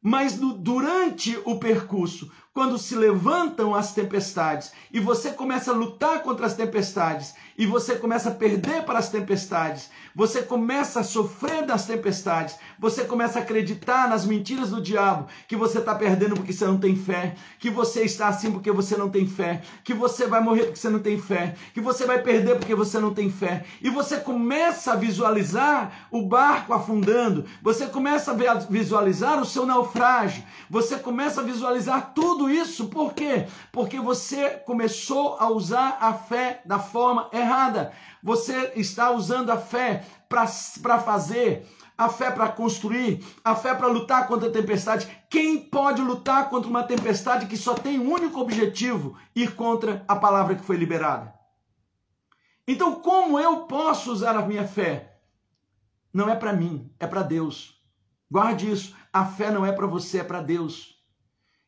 [0.00, 6.22] Mas no, durante o percurso, quando se levantam as tempestades e você começa a lutar
[6.22, 11.66] contra as tempestades e você começa a perder para as tempestades, você começa a sofrer
[11.66, 16.52] das tempestades, você começa a acreditar nas mentiras do diabo, que você está perdendo porque
[16.52, 20.26] você não tem fé, que você está assim porque você não tem fé, que você
[20.26, 23.30] vai morrer porque você não tem fé, que você vai perder porque você não tem
[23.30, 29.66] fé, e você começa a visualizar o barco afundando, você começa a visualizar o seu
[29.66, 32.12] naufrágio, você começa a visualizar
[32.44, 33.46] tudo isso, por quê?
[33.72, 37.92] Porque você começou a usar a fé da forma errada.
[38.22, 44.26] Você está usando a fé para fazer, a fé para construir, a fé para lutar
[44.26, 45.08] contra a tempestade.
[45.30, 50.16] Quem pode lutar contra uma tempestade que só tem um único objetivo: ir contra a
[50.16, 51.32] palavra que foi liberada?
[52.68, 55.18] Então, como eu posso usar a minha fé?
[56.12, 57.80] Não é para mim, é para Deus.
[58.30, 58.94] Guarde isso.
[59.12, 60.93] A fé não é para você, é para Deus.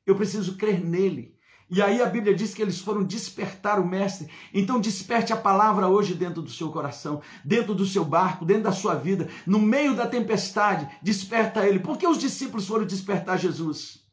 [0.06, 1.36] Eu preciso crer nele.
[1.68, 4.30] E aí a Bíblia diz que eles foram despertar o mestre.
[4.54, 8.72] Então desperte a palavra hoje dentro do seu coração, dentro do seu barco, dentro da
[8.72, 11.80] sua vida, no meio da tempestade, desperta ele.
[11.80, 14.04] Por que os discípulos foram despertar Jesus?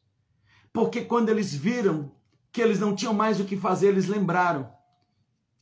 [0.72, 2.10] Porque quando eles viram
[2.50, 4.68] que eles não tinham mais o que fazer, eles lembraram: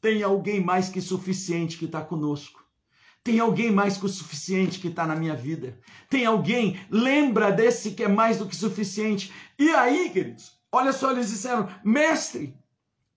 [0.00, 2.61] tem alguém mais que suficiente que está conosco.
[3.24, 5.78] Tem alguém mais que o suficiente que está na minha vida.
[6.10, 9.32] Tem alguém, lembra desse que é mais do que suficiente.
[9.58, 12.56] E aí, queridos, Olha só, eles disseram: Mestre,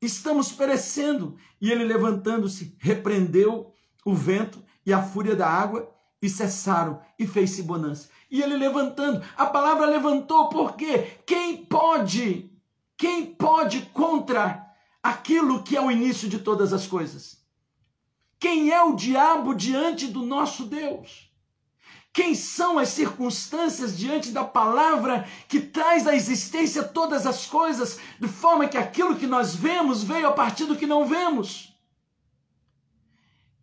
[0.01, 1.37] estamos perecendo.
[1.61, 3.73] E ele, levantando-se, repreendeu
[4.05, 5.89] o vento e a fúria da água
[6.21, 8.09] e cessaram e fez-se bonança.
[8.29, 12.51] E ele levantando, a palavra levantou, porque quem pode,
[12.97, 14.65] quem pode contra
[15.01, 17.44] aquilo que é o início de todas as coisas?
[18.39, 21.31] Quem é o diabo diante do nosso Deus?
[22.13, 28.27] Quem são as circunstâncias diante da palavra que traz à existência todas as coisas, de
[28.27, 31.73] forma que aquilo que nós vemos veio a partir do que não vemos?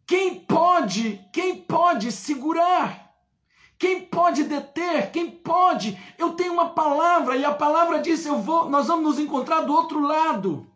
[0.07, 3.15] Quem pode, quem pode segurar?
[3.79, 5.11] Quem pode deter?
[5.11, 5.99] Quem pode?
[6.19, 9.73] Eu tenho uma palavra e a palavra diz: eu vou, nós vamos nos encontrar do
[9.73, 10.72] outro lado.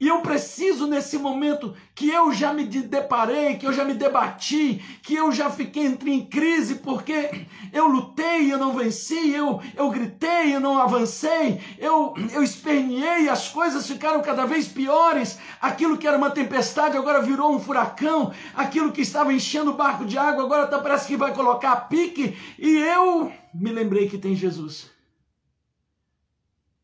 [0.00, 4.80] E eu preciso nesse momento que eu já me deparei, que eu já me debati,
[5.02, 9.90] que eu já fiquei entre em crise porque eu lutei eu não venci, eu, eu
[9.90, 15.36] gritei eu não avancei, eu, eu esperneei as coisas ficaram cada vez piores.
[15.60, 20.04] Aquilo que era uma tempestade agora virou um furacão, aquilo que estava enchendo o barco
[20.04, 22.38] de água agora tá, parece que vai colocar a pique.
[22.56, 24.90] E eu me lembrei que tem Jesus.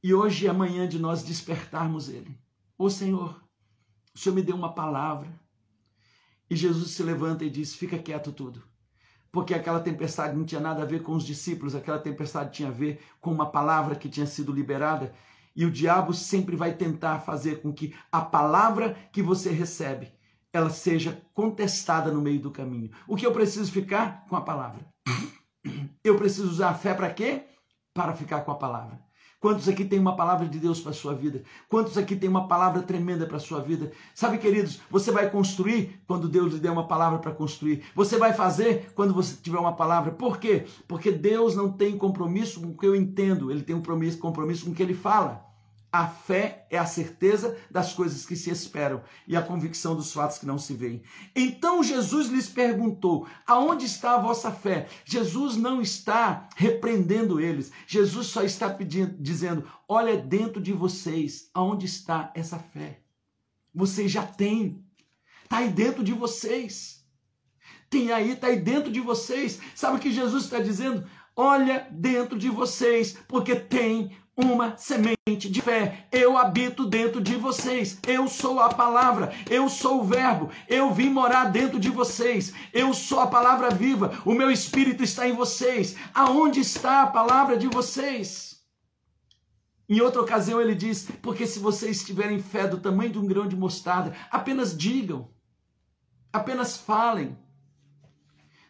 [0.02, 2.43] E hoje é amanhã de nós despertarmos Ele.
[2.76, 3.42] Ô Senhor,
[4.14, 5.28] o Senhor me deu uma palavra.
[6.50, 8.62] E Jesus se levanta e diz: Fica quieto tudo.
[9.30, 12.72] Porque aquela tempestade não tinha nada a ver com os discípulos, aquela tempestade tinha a
[12.72, 15.12] ver com uma palavra que tinha sido liberada.
[15.56, 20.12] E o diabo sempre vai tentar fazer com que a palavra que você recebe
[20.54, 22.90] ela seja contestada no meio do caminho.
[23.08, 24.86] O que eu preciso ficar com a palavra?
[26.04, 27.44] Eu preciso usar a fé para quê?
[27.92, 29.03] Para ficar com a palavra.
[29.44, 31.42] Quantos aqui tem uma palavra de Deus para a sua vida?
[31.68, 33.92] Quantos aqui tem uma palavra tremenda para a sua vida?
[34.14, 37.84] Sabe, queridos, você vai construir quando Deus lhe der uma palavra para construir.
[37.94, 40.12] Você vai fazer quando você tiver uma palavra.
[40.12, 40.64] Por quê?
[40.88, 44.70] Porque Deus não tem compromisso com o que eu entendo, ele tem um compromisso com
[44.70, 45.53] o que ele fala.
[45.94, 50.38] A fé é a certeza das coisas que se esperam e a convicção dos fatos
[50.38, 51.04] que não se veem.
[51.36, 54.88] Então Jesus lhes perguntou: aonde está a vossa fé?
[55.04, 57.70] Jesus não está repreendendo eles.
[57.86, 62.98] Jesus só está pedindo, dizendo: olha dentro de vocês, aonde está essa fé?
[63.72, 64.84] Vocês já têm,
[65.44, 67.06] está aí dentro de vocês.
[67.88, 69.60] Tem aí, está aí dentro de vocês.
[69.76, 71.06] Sabe o que Jesus está dizendo?
[71.36, 76.06] Olha dentro de vocês, porque tem uma semente de fé.
[76.10, 77.98] Eu habito dentro de vocês.
[78.06, 79.32] Eu sou a palavra.
[79.48, 80.50] Eu sou o Verbo.
[80.68, 82.52] Eu vim morar dentro de vocês.
[82.72, 84.20] Eu sou a palavra viva.
[84.24, 85.96] O meu espírito está em vocês.
[86.12, 88.54] Aonde está a palavra de vocês?
[89.88, 93.46] Em outra ocasião ele diz: Porque se vocês tiverem fé do tamanho de um grão
[93.46, 95.30] de mostarda, apenas digam,
[96.32, 97.36] apenas falem.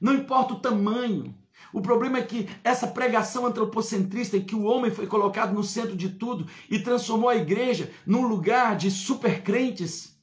[0.01, 1.35] Não importa o tamanho,
[1.73, 5.97] o problema é que essa pregação antropocentrista em que o homem foi colocado no centro
[5.97, 10.15] de tudo e transformou a igreja num lugar de supercrentes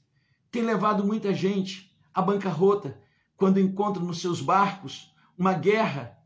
[0.51, 2.99] tem levado muita gente à bancarrota
[3.37, 6.17] quando encontra nos seus barcos uma guerra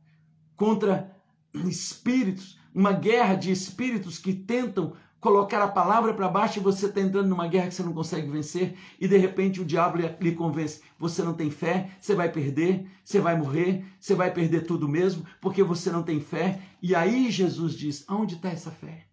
[0.56, 1.16] contra
[1.54, 4.94] espíritos, uma guerra de espíritos que tentam
[5.26, 8.30] colocar a palavra para baixo e você está entrando numa guerra que você não consegue
[8.30, 12.88] vencer e de repente o diabo lhe convence: você não tem fé, você vai perder,
[13.04, 16.62] você vai morrer, você vai perder tudo mesmo porque você não tem fé.
[16.80, 19.08] E aí Jesus diz: aonde está essa fé?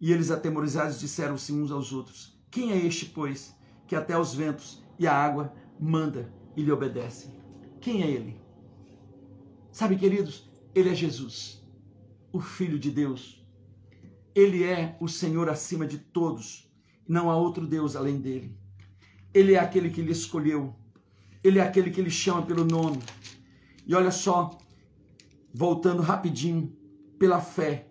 [0.00, 3.52] E eles atemorizados disseram-se uns aos outros: Quem é este, pois,
[3.88, 7.34] que até os ventos e a água manda e lhe obedece?
[7.80, 8.40] Quem é ele?
[9.72, 11.66] Sabe, queridos, ele é Jesus,
[12.32, 13.39] o Filho de Deus
[14.40, 16.70] ele é o Senhor acima de todos,
[17.06, 18.56] não há outro Deus além dele.
[19.34, 20.74] Ele é aquele que lhe escolheu,
[21.44, 22.98] ele é aquele que lhe chama pelo nome.
[23.86, 24.58] E olha só,
[25.52, 26.74] voltando rapidinho,
[27.18, 27.88] pela fé,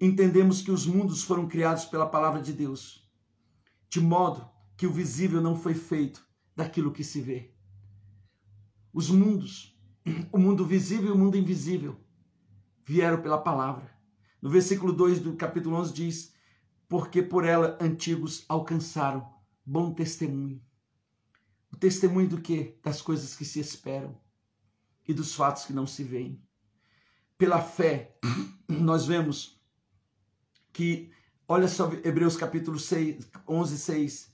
[0.00, 3.04] entendemos que os mundos foram criados pela palavra de Deus,
[3.88, 7.52] de modo que o visível não foi feito daquilo que se vê.
[8.92, 9.76] Os mundos,
[10.32, 11.96] o mundo visível e o mundo invisível,
[12.84, 13.99] vieram pela palavra.
[14.40, 16.34] No versículo 2 do capítulo 11 diz:
[16.88, 19.28] Porque por ela antigos alcançaram
[19.64, 20.60] bom testemunho.
[21.72, 22.78] O testemunho do que?
[22.82, 24.18] Das coisas que se esperam
[25.06, 26.42] e dos fatos que não se veem.
[27.36, 28.16] Pela fé,
[28.68, 29.60] nós vemos
[30.72, 31.10] que,
[31.46, 34.30] olha só, Hebreus capítulo 6, 11, 6.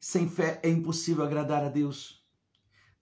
[0.00, 2.26] Sem fé é impossível agradar a Deus,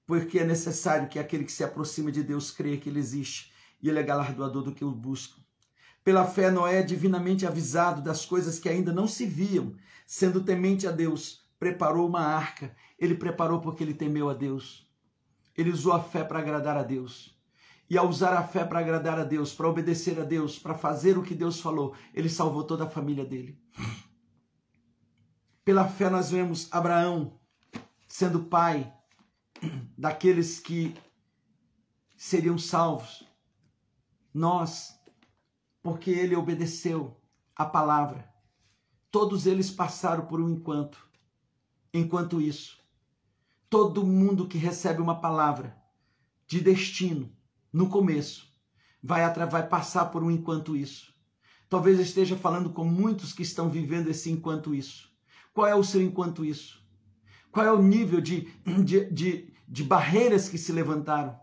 [0.06, 3.50] porque é necessário que aquele que se aproxima de Deus creia que Ele existe
[3.82, 5.39] e Ele é galardoador do que o busca.
[6.02, 9.74] Pela fé, Noé é divinamente avisado das coisas que ainda não se viam,
[10.06, 12.74] sendo temente a Deus, preparou uma arca.
[12.98, 14.90] Ele preparou porque ele temeu a Deus.
[15.56, 17.38] Ele usou a fé para agradar a Deus.
[17.88, 21.18] E ao usar a fé para agradar a Deus, para obedecer a Deus, para fazer
[21.18, 23.60] o que Deus falou, ele salvou toda a família dele.
[25.64, 27.38] Pela fé, nós vemos Abraão
[28.08, 28.92] sendo pai
[29.98, 30.94] daqueles que
[32.16, 33.28] seriam salvos.
[34.32, 34.99] Nós
[35.82, 37.20] porque ele obedeceu
[37.56, 38.28] a palavra.
[39.10, 41.08] Todos eles passaram por um enquanto.
[41.92, 42.78] Enquanto isso,
[43.68, 45.76] todo mundo que recebe uma palavra
[46.46, 47.30] de destino
[47.72, 48.52] no começo
[49.02, 51.12] vai, vai passar por um enquanto isso.
[51.68, 55.08] Talvez esteja falando com muitos que estão vivendo esse enquanto isso.
[55.52, 56.80] Qual é o seu enquanto isso?
[57.50, 58.52] Qual é o nível de,
[58.84, 61.38] de, de, de barreiras que se levantaram?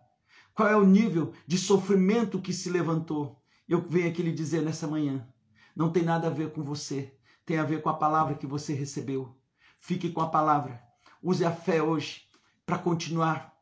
[0.54, 3.37] Qual é o nível de sofrimento que se levantou?
[3.68, 5.28] Eu venho aqui lhe dizer nessa manhã:
[5.76, 7.14] não tem nada a ver com você,
[7.46, 9.36] tem a ver com a palavra que você recebeu.
[9.80, 10.82] Fique com a palavra.
[11.22, 12.28] Use a fé hoje
[12.66, 13.56] para continuar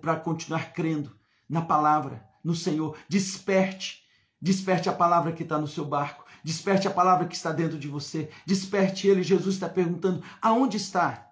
[0.00, 2.98] para continuar crendo na palavra, no Senhor.
[3.08, 4.04] Desperte.
[4.40, 6.24] Desperte a palavra que está no seu barco.
[6.42, 8.30] Desperte a palavra que está dentro de você.
[8.44, 9.22] Desperte ele.
[9.22, 11.30] Jesus está perguntando: aonde está?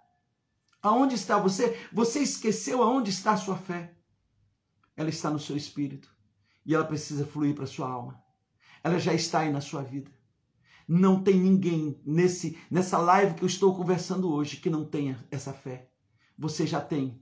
[0.82, 1.78] Aonde está você?
[1.92, 3.94] Você esqueceu aonde está a sua fé?
[4.96, 6.12] Ela está no seu espírito
[6.64, 8.22] e ela precisa fluir para sua alma.
[8.82, 10.10] Ela já está aí na sua vida.
[10.86, 15.52] Não tem ninguém nesse nessa live que eu estou conversando hoje que não tenha essa
[15.52, 15.88] fé.
[16.38, 17.20] Você já tem.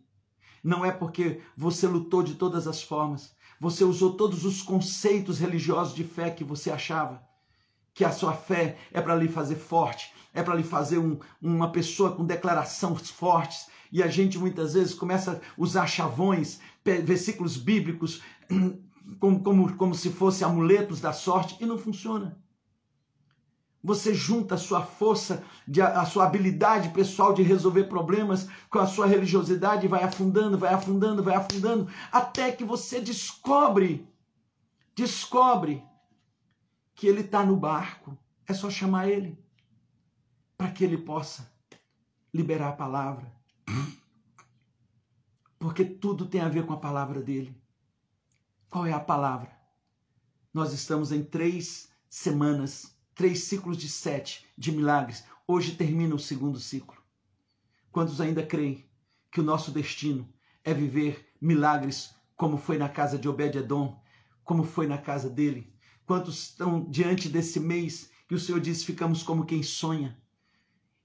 [0.62, 5.94] Não é porque você lutou de todas as formas, você usou todos os conceitos religiosos
[5.94, 7.22] de fé que você achava
[7.94, 11.70] que a sua fé é para lhe fazer forte, é para lhe fazer um, uma
[11.70, 13.66] pessoa com declarações fortes.
[13.92, 18.22] E a gente muitas vezes começa a usar chavões, versículos bíblicos
[19.18, 22.38] como, como, como se fossem amuletos da sorte e não funciona.
[23.82, 25.42] Você junta a sua força,
[25.94, 31.22] a sua habilidade pessoal de resolver problemas com a sua religiosidade vai afundando, vai afundando,
[31.22, 34.06] vai afundando, até que você descobre,
[34.94, 35.82] descobre
[36.94, 38.16] que ele está no barco.
[38.46, 39.42] É só chamar ele
[40.58, 41.50] para que ele possa
[42.34, 43.32] liberar a palavra.
[45.58, 47.59] Porque tudo tem a ver com a palavra dele.
[48.70, 49.50] Qual é a palavra?
[50.54, 55.24] Nós estamos em três semanas, três ciclos de sete de milagres.
[55.44, 56.96] Hoje termina o segundo ciclo.
[57.90, 58.88] Quantos ainda creem
[59.28, 64.00] que o nosso destino é viver milagres como foi na casa de Obed-Edom,
[64.44, 65.74] como foi na casa dele?
[66.06, 70.16] Quantos estão diante desse mês que o Senhor diz: ficamos como quem sonha?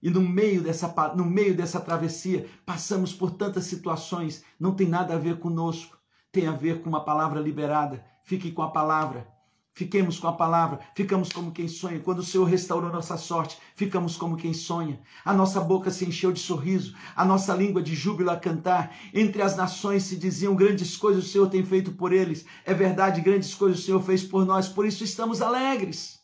[0.03, 5.15] E no meio dessa, no meio dessa travessia, passamos por tantas situações, não tem nada
[5.15, 5.97] a ver conosco,
[6.35, 8.03] tem a ver com uma palavra liberada.
[8.21, 9.25] Fique com a palavra.
[9.73, 11.99] Fiquemos com a palavra, ficamos como quem sonha.
[11.99, 15.01] Quando o Senhor restaurou nossa sorte, ficamos como quem sonha.
[15.23, 18.95] A nossa boca se encheu de sorriso, a nossa língua de júbilo a cantar.
[19.13, 22.45] Entre as nações se diziam grandes coisas o Senhor tem feito por eles.
[22.65, 26.21] É verdade, grandes coisas o Senhor fez por nós, por isso estamos alegres.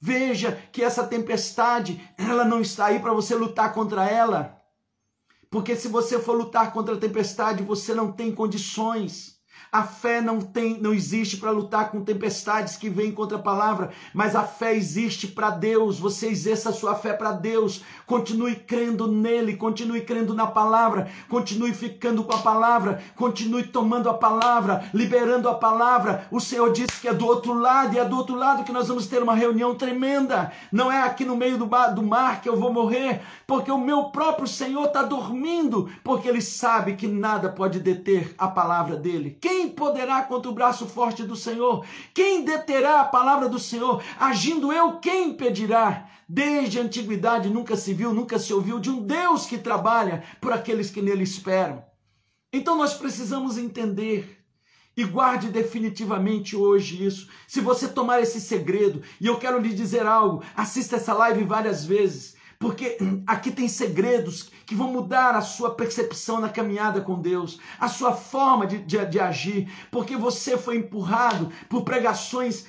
[0.00, 4.53] Veja que essa tempestade, ela não está aí para você lutar contra ela.
[5.54, 9.33] Porque se você for lutar contra a tempestade, você não tem condições.
[9.74, 13.90] A fé não tem, não existe para lutar com tempestades que vêm contra a palavra,
[14.14, 15.98] mas a fé existe para Deus.
[15.98, 17.82] Você exerça a sua fé para Deus.
[18.06, 24.14] Continue crendo nele, continue crendo na palavra, continue ficando com a palavra, continue tomando a
[24.14, 26.28] palavra, liberando a palavra.
[26.30, 28.86] O Senhor disse que é do outro lado e é do outro lado que nós
[28.86, 30.52] vamos ter uma reunião tremenda.
[30.70, 34.04] Não é aqui no meio do, do mar que eu vou morrer, porque o meu
[34.10, 39.36] próprio Senhor está dormindo, porque ele sabe que nada pode deter a palavra dele.
[39.40, 41.86] Quem quem poderá contra o braço forte do Senhor?
[42.12, 44.02] Quem deterá a palavra do Senhor?
[44.20, 46.08] Agindo eu, quem impedirá?
[46.28, 50.52] Desde a antiguidade nunca se viu, nunca se ouviu de um Deus que trabalha por
[50.52, 51.82] aqueles que nele esperam.
[52.52, 54.38] Então nós precisamos entender
[54.96, 57.28] e guarde definitivamente hoje isso.
[57.48, 61.84] Se você tomar esse segredo, e eu quero lhe dizer algo, assista essa live várias
[61.84, 62.33] vezes
[62.64, 62.96] porque
[63.26, 68.14] aqui tem segredos que vão mudar a sua percepção na caminhada com Deus, a sua
[68.14, 72.64] forma de, de, de agir, porque você foi empurrado por pregações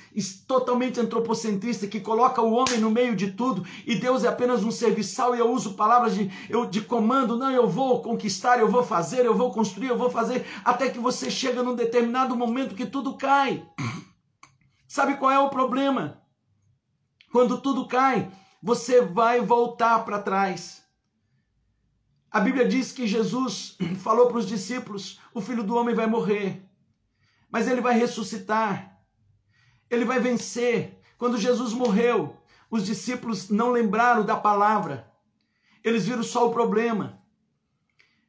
[0.46, 4.70] totalmente antropocentristas que coloca o homem no meio de tudo e Deus é apenas um
[4.70, 8.82] serviçal e eu uso palavras de, eu, de comando, não, eu vou conquistar, eu vou
[8.82, 12.84] fazer, eu vou construir, eu vou fazer, até que você chega num determinado momento que
[12.84, 13.66] tudo cai.
[14.86, 16.20] Sabe qual é o problema?
[17.32, 18.30] Quando tudo cai,
[18.66, 20.84] você vai voltar para trás.
[22.28, 26.68] A Bíblia diz que Jesus falou para os discípulos: o filho do homem vai morrer,
[27.48, 29.00] mas ele vai ressuscitar,
[29.88, 31.00] ele vai vencer.
[31.16, 32.36] Quando Jesus morreu,
[32.68, 35.12] os discípulos não lembraram da palavra,
[35.84, 37.22] eles viram só o problema.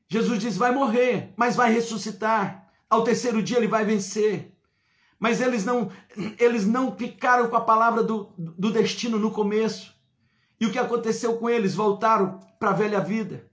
[0.08, 2.72] Jesus diz: vai morrer, mas vai ressuscitar.
[2.88, 4.56] Ao terceiro dia ele vai vencer.
[5.20, 5.92] Mas eles não,
[6.38, 9.97] eles não ficaram com a palavra do, do destino no começo.
[10.60, 11.76] E o que aconteceu com eles?
[11.76, 13.50] Voltaram para a velha vida.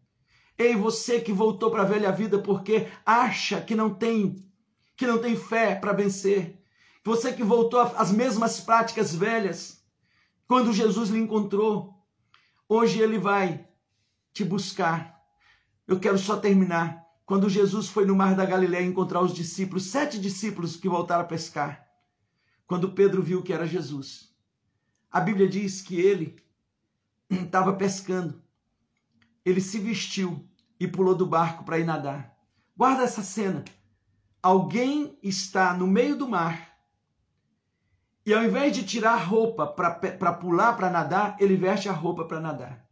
[0.57, 4.43] Ei, você que voltou para a velha vida porque acha que não tem
[4.97, 6.63] que não tem fé para vencer.
[7.05, 9.83] Você que voltou às mesmas práticas velhas.
[10.47, 12.01] Quando Jesus lhe encontrou,
[12.69, 13.67] hoje ele vai
[14.33, 15.21] te buscar.
[15.87, 17.05] Eu quero só terminar.
[17.27, 21.27] Quando Jesus foi no mar da Galiléia encontrar os discípulos, sete discípulos que voltaram a
[21.27, 21.87] pescar.
[22.67, 24.33] Quando Pedro viu que era Jesus,
[25.11, 26.44] a Bíblia diz que ele
[27.31, 28.43] estava pescando.
[29.45, 30.49] Ele se vestiu
[30.79, 32.37] e pulou do barco para ir nadar.
[32.77, 33.65] Guarda essa cena.
[34.43, 36.75] Alguém está no meio do mar
[38.27, 42.25] e ao invés de tirar a roupa para pular para nadar, ele veste a roupa
[42.25, 42.89] para nadar.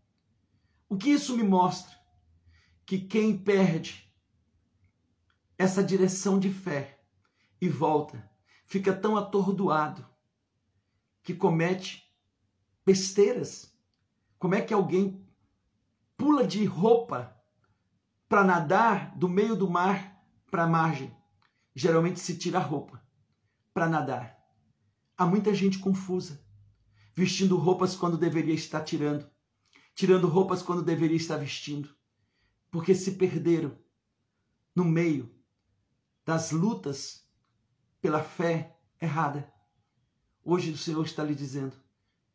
[0.89, 1.97] O que isso me mostra?
[2.85, 4.13] Que quem perde
[5.57, 7.01] essa direção de fé
[7.61, 8.29] e volta,
[8.67, 10.07] fica tão atordoado
[11.23, 12.13] que comete
[12.85, 13.72] besteiras
[14.43, 15.25] como é que alguém
[16.17, 17.41] pula de roupa
[18.29, 20.21] para nadar do meio do mar
[20.51, 21.17] para a margem?
[21.73, 23.01] Geralmente se tira a roupa
[23.73, 24.37] para nadar.
[25.17, 26.45] Há muita gente confusa,
[27.15, 29.31] vestindo roupas quando deveria estar tirando,
[29.95, 31.95] tirando roupas quando deveria estar vestindo,
[32.69, 33.79] porque se perderam
[34.75, 35.33] no meio
[36.27, 37.31] das lutas
[38.01, 39.55] pela fé errada.
[40.43, 41.77] Hoje o Senhor está lhe dizendo: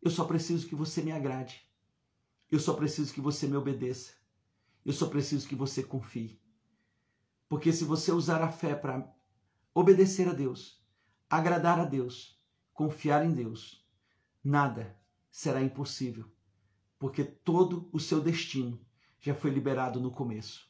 [0.01, 1.66] eu só preciso que você me agrade.
[2.49, 4.13] Eu só preciso que você me obedeça.
[4.85, 6.39] Eu só preciso que você confie.
[7.49, 9.13] Porque se você usar a fé para
[9.73, 10.81] obedecer a Deus,
[11.29, 12.41] agradar a Deus,
[12.73, 13.85] confiar em Deus,
[14.43, 14.97] nada
[15.29, 16.25] será impossível.
[16.97, 18.79] Porque todo o seu destino
[19.19, 20.67] já foi liberado no começo.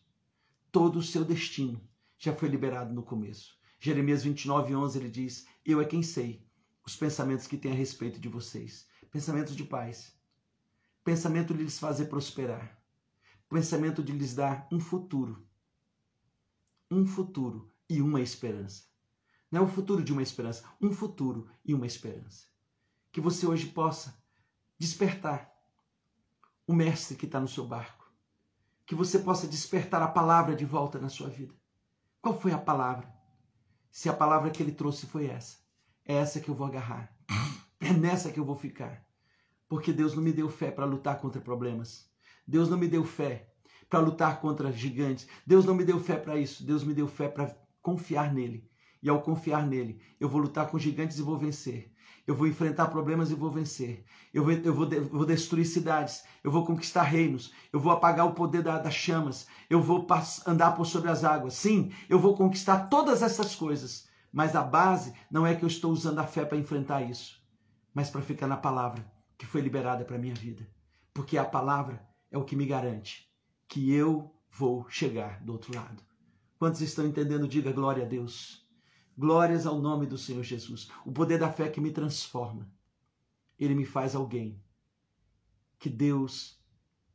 [0.71, 1.81] Todo o seu destino
[2.17, 3.57] já foi liberado no começo.
[3.79, 6.45] Jeremias 29, 11, ele diz: Eu é quem sei
[6.85, 8.87] os pensamentos que tem a respeito de vocês.
[9.11, 10.16] Pensamentos de paz,
[11.07, 12.77] pensamento de lhes fazer prosperar,
[13.47, 15.47] pensamento de lhes dar um futuro,
[16.91, 18.83] um futuro e uma esperança.
[19.49, 22.47] Não é o futuro de uma esperança, um futuro e uma esperança.
[23.09, 24.21] Que você hoje possa
[24.77, 25.49] despertar
[26.67, 28.11] o mestre que está no seu barco.
[28.85, 31.55] Que você possa despertar a palavra de volta na sua vida.
[32.21, 33.09] Qual foi a palavra?
[33.89, 35.59] Se a palavra que ele trouxe foi essa,
[36.03, 37.15] é essa que eu vou agarrar.
[37.79, 39.06] É nessa que eu vou ficar.
[39.67, 42.09] Porque Deus não me deu fé para lutar contra problemas.
[42.47, 43.49] Deus não me deu fé
[43.89, 45.27] para lutar contra gigantes.
[45.45, 46.65] Deus não me deu fé para isso.
[46.65, 48.69] Deus me deu fé para confiar nele.
[49.03, 51.93] E ao confiar nele, eu vou lutar com gigantes e vou vencer.
[52.25, 54.05] Eu vou enfrentar problemas e vou vencer.
[54.33, 56.23] Eu vou, eu vou, eu vou destruir cidades.
[56.43, 57.53] Eu vou conquistar reinos.
[57.71, 59.47] Eu vou apagar o poder da, das chamas.
[59.69, 60.07] Eu vou
[60.45, 61.53] andar por sobre as águas.
[61.53, 64.07] Sim, eu vou conquistar todas essas coisas.
[64.31, 67.41] Mas a base não é que eu estou usando a fé para enfrentar isso,
[67.93, 70.67] mas para ficar na palavra que foi liberada para minha vida.
[71.13, 73.31] Porque a palavra é o que me garante
[73.67, 76.01] que eu vou chegar do outro lado.
[76.57, 77.47] Quantos estão entendendo?
[77.47, 78.65] Diga glória a Deus.
[79.17, 80.89] Glórias ao nome do Senhor Jesus.
[81.05, 82.69] O poder da fé que me transforma.
[83.59, 84.61] Ele me faz alguém
[85.79, 86.59] que Deus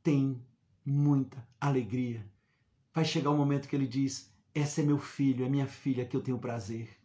[0.03, 0.45] tem
[0.85, 2.29] muita alegria.
[2.95, 6.17] Vai chegar um momento que ele diz: Essa é meu filho, é minha filha que
[6.17, 6.99] eu tenho prazer.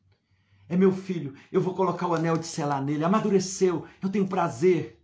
[0.70, 3.04] É meu filho, eu vou colocar o anel de selar nele.
[3.04, 4.97] Amadureceu, eu tenho prazer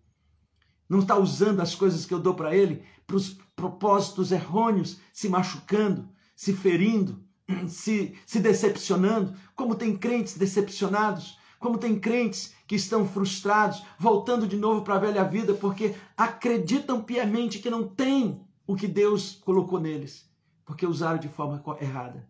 [0.94, 5.28] não está usando as coisas que eu dou para ele para os propósitos errôneos, se
[5.28, 7.22] machucando, se ferindo,
[7.68, 14.56] se, se decepcionando, como tem crentes decepcionados, como tem crentes que estão frustrados, voltando de
[14.56, 19.80] novo para a velha vida, porque acreditam piamente que não tem o que Deus colocou
[19.80, 20.30] neles,
[20.64, 22.30] porque usaram de forma errada.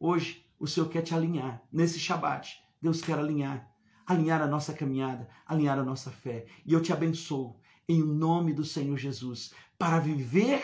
[0.00, 3.68] Hoje, o Senhor quer te alinhar, nesse Shabat, Deus quer alinhar,
[4.06, 6.46] alinhar a nossa caminhada, alinhar a nossa fé.
[6.64, 7.56] E eu te abençoo
[7.88, 10.62] em nome do Senhor Jesus, para viver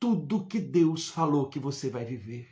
[0.00, 2.48] tudo que Deus falou que você vai viver.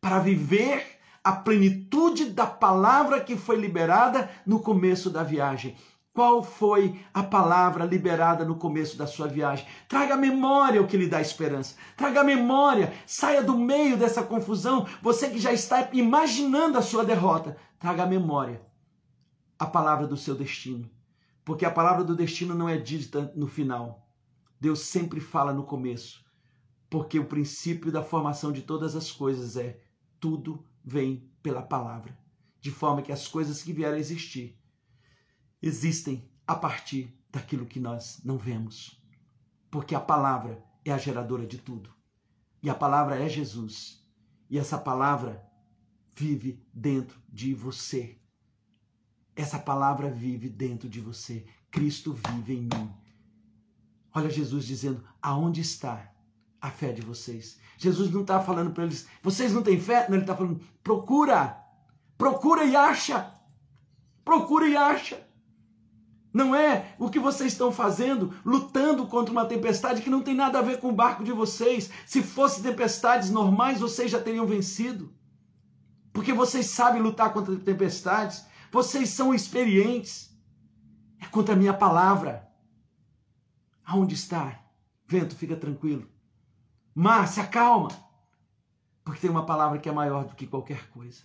[0.00, 5.76] Para viver a plenitude da palavra que foi liberada no começo da viagem.
[6.12, 9.66] Qual foi a palavra liberada no começo da sua viagem?
[9.86, 11.76] Traga memória o que lhe dá esperança.
[11.96, 14.86] Traga memória, saia do meio dessa confusão.
[15.02, 18.62] Você que já está imaginando a sua derrota, traga memória
[19.58, 20.88] a palavra do seu destino.
[21.46, 24.10] Porque a palavra do destino não é dita no final.
[24.60, 26.26] Deus sempre fala no começo.
[26.90, 29.80] Porque o princípio da formação de todas as coisas é
[30.18, 32.18] tudo vem pela palavra.
[32.60, 34.60] De forma que as coisas que vieram a existir
[35.62, 39.00] existem a partir daquilo que nós não vemos.
[39.70, 41.94] Porque a palavra é a geradora de tudo.
[42.60, 44.04] E a palavra é Jesus.
[44.50, 45.48] E essa palavra
[46.12, 48.18] vive dentro de você.
[49.36, 51.44] Essa palavra vive dentro de você.
[51.70, 52.90] Cristo vive em mim.
[54.14, 56.10] Olha Jesus dizendo: aonde está
[56.58, 57.58] a fé de vocês?
[57.76, 60.06] Jesus não está falando para eles, vocês não têm fé?
[60.08, 61.62] Não, ele está falando: procura,
[62.16, 63.30] procura e acha.
[64.24, 65.24] Procura e acha.
[66.32, 70.58] Não é o que vocês estão fazendo, lutando contra uma tempestade que não tem nada
[70.58, 71.90] a ver com o barco de vocês.
[72.06, 75.12] Se fossem tempestades normais, vocês já teriam vencido.
[76.12, 78.44] Porque vocês sabem lutar contra tempestades.
[78.70, 80.34] Vocês são experientes.
[81.20, 82.50] É contra a minha palavra.
[83.84, 84.64] Aonde está?
[85.06, 86.08] Vento, fica tranquilo.
[86.94, 87.88] Mar, se acalma.
[89.04, 91.22] Porque tem uma palavra que é maior do que qualquer coisa.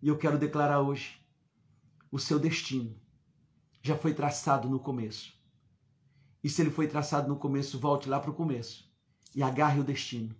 [0.00, 1.18] E eu quero declarar hoje:
[2.10, 2.94] o seu destino
[3.80, 5.32] já foi traçado no começo.
[6.44, 8.92] E se ele foi traçado no começo, volte lá para o começo
[9.34, 10.34] e agarre o destino.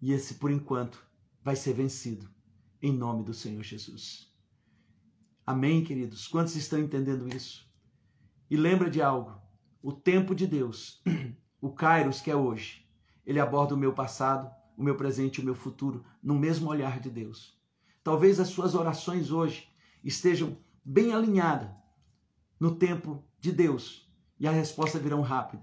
[0.00, 1.04] E esse, por enquanto,
[1.42, 2.28] vai ser vencido,
[2.80, 4.32] em nome do Senhor Jesus.
[5.46, 6.26] Amém, queridos?
[6.26, 7.64] Quantos estão entendendo isso?
[8.50, 9.40] E lembra de algo:
[9.80, 11.00] o tempo de Deus,
[11.62, 12.84] o Kairos que é hoje,
[13.24, 16.98] ele aborda o meu passado, o meu presente e o meu futuro no mesmo olhar
[16.98, 17.56] de Deus.
[18.02, 19.68] Talvez as suas orações hoje
[20.02, 21.70] estejam bem alinhadas
[22.58, 25.62] no tempo de Deus e a resposta virão rápida.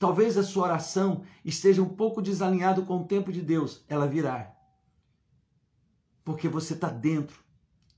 [0.00, 4.52] Talvez a sua oração esteja um pouco desalinhada com o tempo de Deus, ela virá.
[6.24, 7.40] Porque você está dentro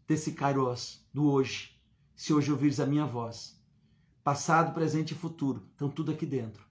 [0.06, 1.78] desse Kairos, do hoje,
[2.14, 3.60] se hoje ouvires a minha voz.
[4.22, 6.64] Passado, presente e futuro estão tudo aqui dentro.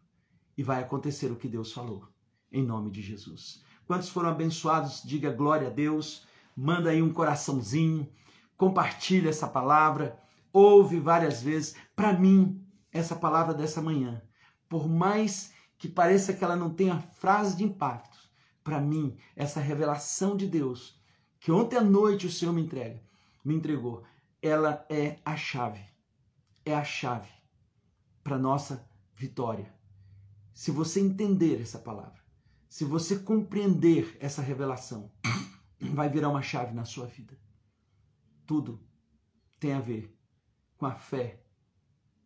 [0.57, 2.07] E vai acontecer o que Deus falou,
[2.51, 3.63] em nome de Jesus.
[3.85, 6.25] Quantos foram abençoados, diga glória a Deus,
[6.55, 8.07] manda aí um coraçãozinho,
[8.55, 10.19] compartilha essa palavra,
[10.51, 11.75] ouve várias vezes.
[11.95, 14.21] Para mim, essa palavra dessa manhã,
[14.69, 18.17] por mais que pareça que ela não tenha frase de impacto,
[18.63, 20.97] para mim, essa revelação de Deus,
[21.39, 23.03] que ontem à noite o Senhor me entrega,
[23.43, 24.03] me entregou,
[24.41, 25.83] ela é a chave.
[26.65, 27.29] É a chave
[28.23, 29.73] para nossa vitória.
[30.53, 32.21] Se você entender essa palavra,
[32.69, 35.11] se você compreender essa revelação,
[35.79, 37.37] vai virar uma chave na sua vida.
[38.45, 38.81] Tudo
[39.59, 40.17] tem a ver
[40.77, 41.43] com a fé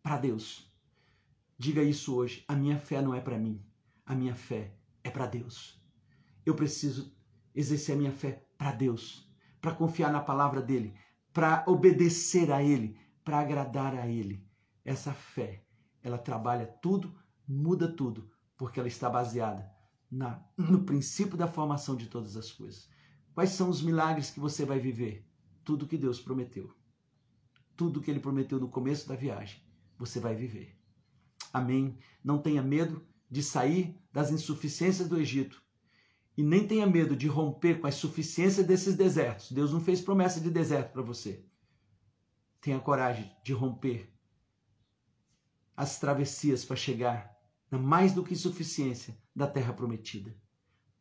[0.02, 0.72] para Deus.
[1.58, 2.44] Diga isso hoje.
[2.46, 3.64] A minha fé não é para mim.
[4.06, 5.80] A minha fé é para Deus.
[6.46, 7.14] Eu preciso
[7.54, 9.28] exercer a minha fé para Deus,
[9.60, 10.94] para confiar na palavra dele,
[11.38, 14.44] para obedecer a Ele, para agradar a Ele.
[14.84, 15.64] Essa fé,
[16.02, 17.14] ela trabalha tudo,
[17.46, 19.70] muda tudo, porque ela está baseada
[20.10, 22.90] na, no princípio da formação de todas as coisas.
[23.32, 25.30] Quais são os milagres que você vai viver?
[25.62, 26.74] Tudo que Deus prometeu.
[27.76, 29.62] Tudo que Ele prometeu no começo da viagem,
[29.96, 30.76] você vai viver.
[31.52, 32.00] Amém.
[32.24, 35.62] Não tenha medo de sair das insuficiências do Egito
[36.38, 39.50] e nem tenha medo de romper com as suficiências desses desertos.
[39.50, 41.44] Deus não fez promessa de deserto para você.
[42.60, 44.08] Tenha coragem de romper
[45.76, 47.36] as travessias para chegar
[47.68, 50.32] na mais do que insuficiência da terra prometida.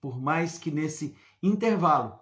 [0.02, 2.20] Por mais que nesse intervalo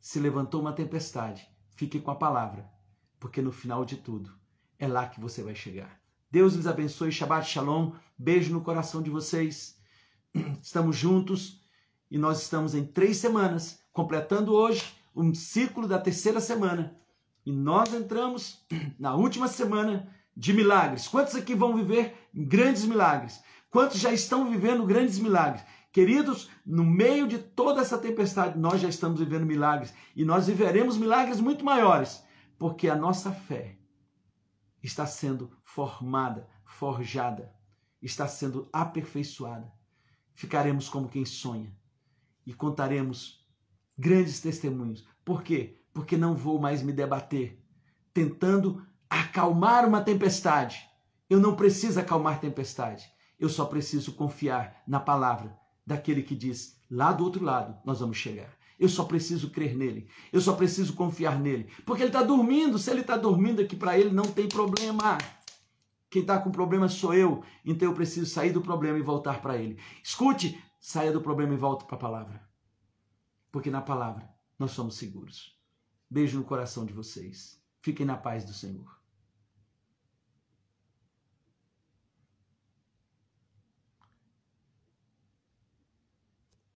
[0.00, 2.70] se levantou uma tempestade, fique com a palavra,
[3.18, 4.32] porque no final de tudo
[4.78, 6.00] é lá que você vai chegar.
[6.30, 9.76] Deus lhes abençoe, Shabbat Shalom, beijo no coração de vocês.
[10.62, 11.63] Estamos juntos
[12.14, 16.96] e nós estamos em três semanas, completando hoje um ciclo da terceira semana.
[17.44, 18.64] E nós entramos
[19.00, 21.08] na última semana de milagres.
[21.08, 23.42] Quantos aqui vão viver grandes milagres?
[23.68, 25.64] Quantos já estão vivendo grandes milagres?
[25.92, 30.96] Queridos, no meio de toda essa tempestade, nós já estamos vivendo milagres e nós viveremos
[30.96, 32.22] milagres muito maiores,
[32.56, 33.76] porque a nossa fé
[34.80, 37.52] está sendo formada, forjada,
[38.00, 39.68] está sendo aperfeiçoada.
[40.32, 41.74] Ficaremos como quem sonha
[42.46, 43.44] e contaremos
[43.96, 45.06] grandes testemunhos.
[45.24, 45.80] Por quê?
[45.92, 47.64] Porque não vou mais me debater
[48.12, 50.88] tentando acalmar uma tempestade.
[51.28, 53.04] Eu não preciso acalmar tempestade.
[53.38, 58.16] Eu só preciso confiar na palavra daquele que diz: lá do outro lado nós vamos
[58.16, 58.50] chegar.
[58.78, 60.08] Eu só preciso crer nele.
[60.32, 61.68] Eu só preciso confiar nele.
[61.86, 62.78] Porque ele está dormindo.
[62.78, 65.16] Se ele está dormindo aqui para ele, não tem problema.
[66.10, 67.42] Quem está com problema sou eu.
[67.64, 69.78] Então eu preciso sair do problema e voltar para ele.
[70.02, 72.46] Escute, Saia do problema e volte para a palavra.
[73.50, 74.28] Porque na palavra
[74.58, 75.58] nós somos seguros.
[76.10, 77.58] Beijo no coração de vocês.
[77.80, 79.00] Fiquem na paz do Senhor.